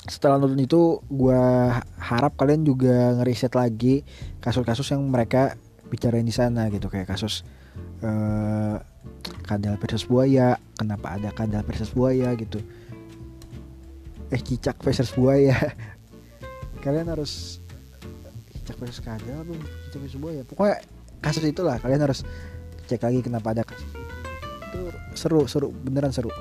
setelah 0.10 0.42
nonton 0.42 0.58
itu 0.58 0.98
gue 1.14 1.44
harap 2.02 2.34
kalian 2.34 2.66
juga 2.66 3.14
ngeriset 3.22 3.54
lagi 3.54 4.02
kasus-kasus 4.42 4.90
yang 4.98 5.06
mereka 5.06 5.54
bicarain 5.94 6.26
di 6.26 6.34
sana 6.34 6.66
gitu. 6.74 6.90
Kayak 6.90 7.14
kasus 7.14 7.46
uh, 8.02 8.82
kadal 9.46 9.78
versus 9.78 10.10
buaya 10.10 10.58
kenapa 10.74 11.22
ada 11.22 11.30
kadal 11.30 11.62
versus 11.62 11.94
buaya 11.94 12.34
gitu. 12.34 12.58
Eh 14.34 14.42
cicak 14.42 14.82
versus 14.82 15.14
buaya. 15.14 15.54
Kalian 16.86 17.14
harus 17.14 17.62
cicak 18.58 18.82
versus 18.82 19.06
kadal 19.06 19.46
belum 19.46 19.62
cicak 19.86 20.02
versus 20.02 20.18
buaya. 20.18 20.42
Pokoknya 20.50 20.82
kasus 21.22 21.46
itulah. 21.46 21.78
Kalian 21.78 22.02
harus 22.02 22.26
cek 22.90 23.06
lagi 23.06 23.22
kenapa 23.22 23.54
ada 23.54 23.62
kasus 23.62 23.86
itu, 23.86 24.02
itu 24.66 24.82
seru 25.14 25.46
seru. 25.46 25.70
Beneran 25.70 26.10
seru 26.10 26.34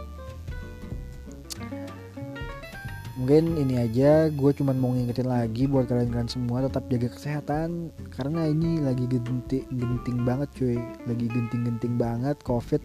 mungkin 3.21 3.61
ini 3.61 3.77
aja 3.77 4.33
gue 4.33 4.51
cuman 4.57 4.81
mau 4.81 4.97
ngingetin 4.97 5.29
lagi 5.29 5.69
buat 5.69 5.85
kalian-kalian 5.93 6.33
semua 6.33 6.65
tetap 6.65 6.89
jaga 6.89 7.13
kesehatan. 7.13 7.93
Karena 8.17 8.49
ini 8.49 8.81
lagi 8.81 9.05
genting 9.05 9.69
genting 9.69 10.25
banget 10.25 10.49
cuy. 10.57 10.81
Lagi 11.05 11.29
genting-genting 11.29 12.01
banget 12.01 12.41
covid 12.41 12.81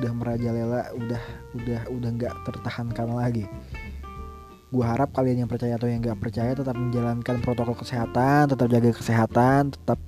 udah 0.00 0.12
merajalela 0.16 0.80
udah 0.96 1.22
udah 1.60 1.80
udah 1.92 2.10
nggak 2.16 2.34
tertahankan 2.48 3.12
lagi. 3.12 3.44
Gue 4.72 4.80
harap 4.80 5.12
kalian 5.12 5.44
yang 5.44 5.50
percaya 5.52 5.76
atau 5.76 5.92
yang 5.92 6.00
nggak 6.00 6.24
percaya 6.24 6.56
tetap 6.56 6.72
menjalankan 6.72 7.36
protokol 7.44 7.76
kesehatan 7.76 8.48
tetap 8.48 8.72
jaga 8.72 8.90
kesehatan 8.96 9.76
tetap 9.76 10.00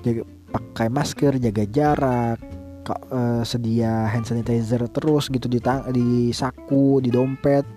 jaga 0.00 0.24
pakai 0.48 0.88
masker 0.88 1.36
jaga 1.36 1.64
jarak 1.68 2.40
uh, 3.12 3.44
sedia 3.44 4.08
hand 4.08 4.24
sanitizer 4.24 4.80
terus 4.88 5.28
gitu 5.28 5.44
di 5.46 5.60
tang 5.60 5.84
di 5.92 6.32
saku 6.32 7.04
di 7.04 7.12
dompet 7.12 7.68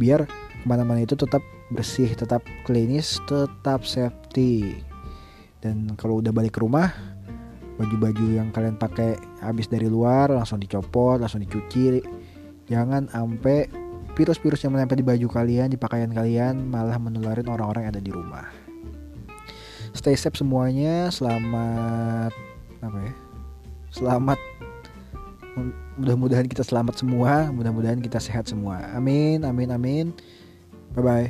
biar 0.00 0.24
ke 0.24 0.64
mana-mana 0.64 1.04
itu 1.04 1.12
tetap 1.12 1.44
bersih 1.68 2.08
tetap 2.16 2.40
klinis 2.64 3.20
tetap 3.28 3.84
safety. 3.84 4.80
Dan 5.60 5.92
kalau 6.00 6.24
udah 6.24 6.32
balik 6.32 6.56
ke 6.56 6.64
rumah 6.64 6.88
baju-baju 7.76 8.40
yang 8.40 8.48
kalian 8.52 8.76
pakai 8.76 9.16
habis 9.44 9.68
dari 9.68 9.88
luar 9.88 10.32
langsung 10.32 10.56
dicopot 10.56 11.20
langsung 11.20 11.44
dicuci. 11.44 12.00
Jangan 12.72 13.12
sampai 13.12 13.68
virus-virus 14.16 14.64
yang 14.64 14.76
menempel 14.76 15.00
di 15.00 15.06
baju 15.06 15.26
kalian 15.28 15.72
di 15.72 15.78
pakaian 15.80 16.12
kalian 16.12 16.68
malah 16.68 16.96
menularin 16.96 17.48
orang-orang 17.48 17.88
yang 17.88 17.92
ada 17.96 18.04
di 18.04 18.12
rumah. 18.12 18.48
Stay 19.92 20.16
safe 20.16 20.38
semuanya. 20.38 21.12
Selamat 21.12 22.32
apa 22.80 22.98
ya? 23.04 23.14
Selamat 23.90 24.38
mudah-mudahan 26.00 26.46
kita 26.48 26.64
selamat 26.64 27.00
semua 27.00 27.48
mudah-mudahan 27.52 28.00
kita 28.00 28.18
sehat 28.18 28.48
semua. 28.48 28.80
Amin 28.96 29.44
amin 29.44 29.68
amin. 29.70 30.06
Bye 30.96 31.02
bye 31.02 31.28